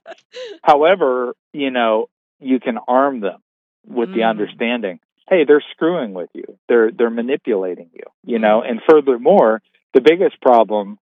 However, 0.63 1.35
you 1.53 1.71
know, 1.71 2.07
you 2.39 2.59
can 2.59 2.77
arm 2.87 3.21
them 3.21 3.42
with 3.85 4.13
the 4.13 4.21
Mm. 4.21 4.29
understanding, 4.29 4.99
hey, 5.29 5.43
they're 5.43 5.61
screwing 5.71 6.13
with 6.13 6.29
you. 6.33 6.57
They're 6.67 6.91
they're 6.91 7.09
manipulating 7.09 7.89
you, 7.93 8.03
you 8.23 8.39
know, 8.39 8.61
and 8.61 8.81
furthermore, 8.89 9.61
the 9.93 10.01
biggest 10.01 10.41
problem 10.41 10.99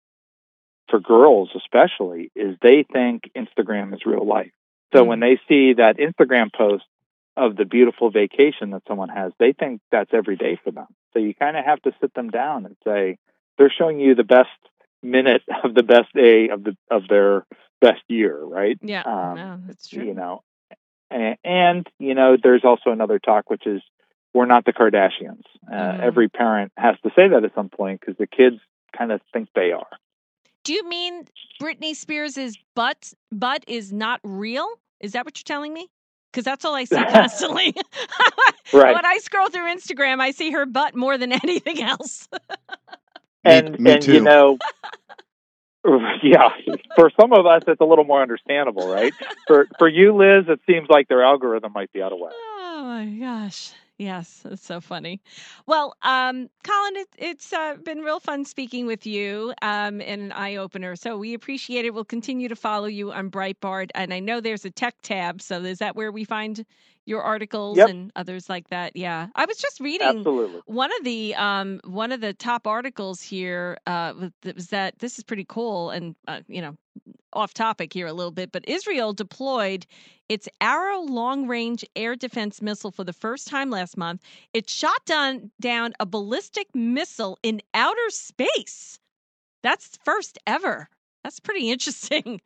for 0.88 1.00
girls 1.00 1.50
especially 1.56 2.30
is 2.36 2.56
they 2.62 2.84
think 2.84 3.30
Instagram 3.34 3.92
is 3.94 4.06
real 4.06 4.24
life. 4.24 4.52
So 4.94 5.02
Mm. 5.04 5.06
when 5.08 5.20
they 5.20 5.40
see 5.48 5.72
that 5.74 5.96
Instagram 5.98 6.52
post 6.52 6.84
of 7.36 7.56
the 7.56 7.64
beautiful 7.64 8.10
vacation 8.10 8.70
that 8.70 8.82
someone 8.86 9.08
has, 9.10 9.32
they 9.38 9.52
think 9.52 9.80
that's 9.90 10.14
every 10.14 10.36
day 10.36 10.56
for 10.56 10.70
them. 10.70 10.86
So 11.12 11.18
you 11.18 11.34
kind 11.34 11.56
of 11.56 11.64
have 11.64 11.82
to 11.82 11.92
sit 12.00 12.14
them 12.14 12.30
down 12.30 12.64
and 12.66 12.76
say 12.84 13.18
they're 13.58 13.70
showing 13.70 13.98
you 14.00 14.14
the 14.14 14.24
best 14.24 14.48
minute 15.02 15.42
of 15.64 15.74
the 15.74 15.82
best 15.82 16.12
day 16.14 16.48
of 16.48 16.62
the 16.64 16.76
of 16.90 17.08
their 17.08 17.44
best 17.80 18.02
year, 18.08 18.38
right? 18.42 18.78
Yeah, 18.80 19.02
Um, 19.02 19.34
no, 19.34 19.60
that's 19.66 19.88
true. 19.88 20.04
You 20.04 20.14
know, 20.14 20.42
and, 21.10 21.36
and 21.44 21.86
you 21.98 22.14
know, 22.14 22.36
there's 22.42 22.64
also 22.64 22.90
another 22.90 23.18
talk 23.18 23.48
which 23.50 23.66
is 23.66 23.82
we're 24.34 24.46
not 24.46 24.64
the 24.64 24.72
Kardashians. 24.72 25.42
Uh, 25.70 25.74
Mhm. 25.74 26.00
Every 26.00 26.28
parent 26.28 26.72
has 26.76 26.96
to 27.04 27.10
say 27.16 27.28
that 27.28 27.44
at 27.44 27.54
some 27.54 27.68
point 27.68 28.00
because 28.00 28.16
the 28.18 28.26
kids 28.26 28.56
kind 28.96 29.12
of 29.12 29.20
think 29.32 29.48
they 29.54 29.72
are. 29.72 29.86
Do 30.64 30.72
you 30.74 30.86
mean 30.88 31.24
Britney 31.62 31.94
Spears' 31.94 32.56
butt 32.74 33.12
butt 33.32 33.64
is 33.68 33.92
not 33.92 34.20
real? 34.24 34.66
Is 35.00 35.12
that 35.12 35.24
what 35.24 35.38
you're 35.38 35.44
telling 35.56 35.72
me? 35.72 35.88
Because 36.32 36.44
that's 36.44 36.64
all 36.64 36.74
I 36.74 36.84
see 36.84 36.96
constantly. 37.10 37.74
Right. 38.72 38.96
When 38.96 39.06
I 39.06 39.18
scroll 39.18 39.48
through 39.48 39.72
Instagram, 39.72 40.18
I 40.20 40.32
see 40.32 40.50
her 40.50 40.66
butt 40.66 40.96
more 40.96 41.16
than 41.16 41.30
anything 41.44 41.80
else. 41.80 42.28
and 43.44 43.78
me 43.78 43.92
and 43.92 44.02
too. 44.02 44.14
you 44.14 44.20
know 44.20 44.58
yeah 46.22 46.48
for 46.94 47.10
some 47.20 47.32
of 47.32 47.46
us 47.46 47.62
it's 47.66 47.80
a 47.80 47.84
little 47.84 48.04
more 48.04 48.22
understandable 48.22 48.88
right 48.88 49.12
for 49.46 49.66
for 49.78 49.88
you 49.88 50.14
liz 50.14 50.44
it 50.48 50.60
seems 50.66 50.88
like 50.88 51.08
their 51.08 51.22
algorithm 51.22 51.72
might 51.72 51.92
be 51.92 52.02
out 52.02 52.12
of 52.12 52.18
whack 52.18 52.32
Oh 52.78 52.82
my 52.84 53.06
gosh. 53.06 53.72
Yes, 53.96 54.42
it's 54.44 54.66
so 54.66 54.82
funny. 54.82 55.22
Well, 55.64 55.96
um, 56.02 56.50
Colin, 56.62 56.96
it, 56.96 57.08
it's 57.16 57.54
uh, 57.54 57.76
been 57.82 58.00
real 58.00 58.20
fun 58.20 58.44
speaking 58.44 58.84
with 58.84 59.06
you 59.06 59.54
um, 59.62 60.02
and 60.02 60.20
an 60.20 60.32
eye 60.32 60.56
opener. 60.56 60.94
So 60.94 61.16
we 61.16 61.32
appreciate 61.32 61.86
it. 61.86 61.94
We'll 61.94 62.04
continue 62.04 62.48
to 62.48 62.56
follow 62.56 62.84
you 62.84 63.12
on 63.12 63.30
Breitbart. 63.30 63.88
And 63.94 64.12
I 64.12 64.20
know 64.20 64.42
there's 64.42 64.66
a 64.66 64.70
tech 64.70 64.96
tab. 65.00 65.40
So 65.40 65.62
is 65.62 65.78
that 65.78 65.96
where 65.96 66.12
we 66.12 66.24
find 66.24 66.66
your 67.06 67.22
articles 67.22 67.78
Yep. 67.78 67.88
and 67.88 68.12
others 68.16 68.48
like 68.48 68.68
that? 68.70 68.96
Yeah. 68.96 69.28
I 69.34 69.46
was 69.46 69.56
just 69.58 69.80
reading 69.80 70.18
absolutely 70.18 70.60
one 70.66 70.90
of 70.98 71.04
the 71.04 71.34
um 71.36 71.80
one 71.84 72.12
of 72.12 72.20
the 72.20 72.34
top 72.34 72.66
articles 72.66 73.22
here 73.22 73.78
uh 73.86 74.12
was- 74.44 74.68
that 74.68 74.98
this 74.98 75.18
is 75.18 75.24
pretty 75.24 75.46
cool 75.48 75.90
and 75.90 76.14
uh, 76.28 76.40
you 76.48 76.60
know 76.60 76.76
off 77.32 77.52
topic 77.54 77.92
here 77.92 78.06
a 78.06 78.12
little 78.12 78.30
bit 78.32 78.50
but 78.52 78.66
Israel 78.68 79.12
deployed 79.12 79.86
its 80.28 80.48
Arrow 80.60 81.00
long 81.02 81.46
range 81.46 81.84
air 81.94 82.16
defense 82.16 82.60
missile 82.62 82.90
for 82.90 83.04
the 83.04 83.12
first 83.12 83.46
time 83.48 83.70
last 83.70 83.96
month 83.96 84.22
it 84.54 84.68
shot 84.68 85.04
down 85.04 85.50
down 85.60 85.92
a 86.00 86.06
ballistic 86.06 86.68
missile 86.74 87.38
in 87.42 87.60
outer 87.74 88.10
space 88.10 88.98
that's 89.62 89.98
first 90.04 90.38
ever 90.46 90.88
that's 91.22 91.40
pretty 91.40 91.70
interesting 91.74 92.40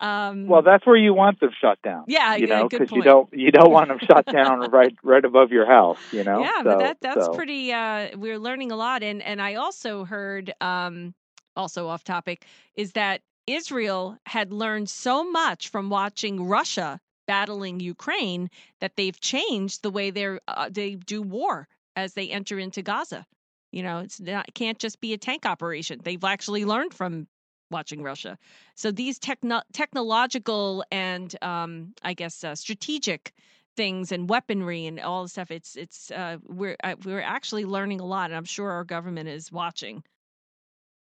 um 0.00 0.46
well 0.46 0.62
that's 0.62 0.84
where 0.86 0.96
you 0.96 1.14
want 1.14 1.40
them 1.40 1.50
shut 1.60 1.80
down 1.82 2.04
Yeah, 2.06 2.36
you 2.36 2.46
know 2.46 2.68
because 2.68 2.92
you 2.92 3.02
don't 3.02 3.32
you 3.32 3.50
don't 3.50 3.70
want 3.70 3.88
them 3.88 3.98
shut 3.98 4.26
down 4.38 4.70
right 4.70 4.94
right 5.02 5.24
above 5.24 5.50
your 5.52 5.66
house 5.66 5.98
you 6.12 6.22
know 6.22 6.40
Yeah, 6.40 6.58
So- 6.58 6.64
but 6.64 6.78
that 6.80 6.96
that's 7.00 7.26
so- 7.26 7.32
pretty. 7.34 7.72
Uh, 7.72 8.16
we're 8.16 8.38
learning 8.38 8.72
a 8.72 8.76
lot, 8.76 9.02
and 9.02 9.22
and 9.22 9.40
I 9.40 9.54
also 9.54 10.04
heard, 10.04 10.52
um, 10.60 11.14
also 11.56 11.88
off 11.88 12.04
topic, 12.04 12.44
is 12.74 12.92
that 12.92 13.22
Israel 13.46 14.18
had 14.26 14.52
learned 14.52 14.90
so 14.90 15.28
much 15.30 15.68
from 15.68 15.88
watching 15.88 16.46
Russia 16.46 17.00
battling 17.26 17.80
Ukraine 17.80 18.50
that 18.80 18.96
they've 18.96 19.18
changed 19.20 19.82
the 19.82 19.90
way 19.90 20.10
they're 20.10 20.40
uh, 20.46 20.68
they 20.70 20.94
do 20.96 21.22
war 21.22 21.68
as 21.96 22.12
they 22.14 22.28
enter 22.28 22.58
into 22.58 22.82
Gaza. 22.82 23.26
You 23.72 23.82
know, 23.82 24.00
it's 24.00 24.20
not 24.20 24.48
it 24.48 24.54
can't 24.54 24.78
just 24.78 25.00
be 25.00 25.12
a 25.14 25.18
tank 25.18 25.46
operation. 25.46 26.00
They've 26.02 26.22
actually 26.22 26.64
learned 26.64 26.92
from 26.94 27.26
watching 27.70 28.02
Russia. 28.02 28.38
So 28.74 28.90
these 28.90 29.18
techno- 29.18 29.62
technological 29.72 30.84
and 30.90 31.34
um, 31.42 31.94
I 32.02 32.14
guess 32.14 32.44
uh, 32.44 32.54
strategic 32.54 33.32
things 33.76 34.10
and 34.12 34.28
weaponry 34.28 34.86
and 34.86 34.98
all 35.00 35.22
the 35.22 35.28
stuff. 35.28 35.50
It's 35.50 35.76
it's 35.76 36.10
uh, 36.10 36.38
we're 36.46 36.76
uh, 36.82 36.94
we're 37.04 37.20
actually 37.20 37.64
learning 37.64 38.00
a 38.00 38.06
lot, 38.06 38.30
and 38.30 38.36
I'm 38.36 38.44
sure 38.44 38.70
our 38.70 38.84
government 38.84 39.28
is 39.28 39.52
watching 39.52 40.02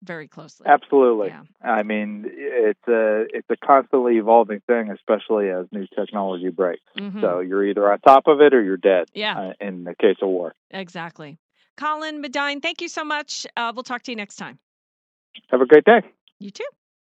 very 0.03 0.29
closely. 0.29 0.67
absolutely 0.67 1.29
Yeah. 1.29 1.43
i 1.63 1.83
mean 1.83 2.25
it's 2.27 2.89
a 2.89 3.27
it's 3.35 3.51
a 3.51 3.57
constantly 3.59 4.17
evolving 4.17 4.61
thing 4.67 4.91
especially 4.91 5.51
as 5.51 5.67
new 5.73 5.87
technology 5.95 6.49
breaks 6.49 6.81
Mhm. 6.97 7.21
so 7.21 7.41
you're 7.41 7.67
either 7.67 7.93
on 7.93 8.01
top 8.01 8.27
of 8.27 8.41
it 8.41 8.55
or 8.55 8.63
you're 8.63 8.79
dead 8.79 9.11
Yeah. 9.13 9.39
uh, 9.39 9.53
in 9.61 9.85
the 9.85 9.95
case 9.95 10.17
of 10.23 10.29
war 10.31 10.55
Exactly. 10.71 11.39
Colin 11.77 12.23
Madine, 12.23 12.63
thank 12.63 12.81
you 12.81 12.89
so 12.89 13.05
much. 13.05 13.47
Uh, 13.57 13.73
we'll 13.75 13.83
talk 13.83 14.03
to 14.05 14.11
you 14.13 14.17
next 14.17 14.37
time. 14.37 14.59
have 15.51 15.61
a 15.61 15.67
great 15.67 15.85
day 15.85 16.01
You 16.41 16.51
too. 16.51 16.80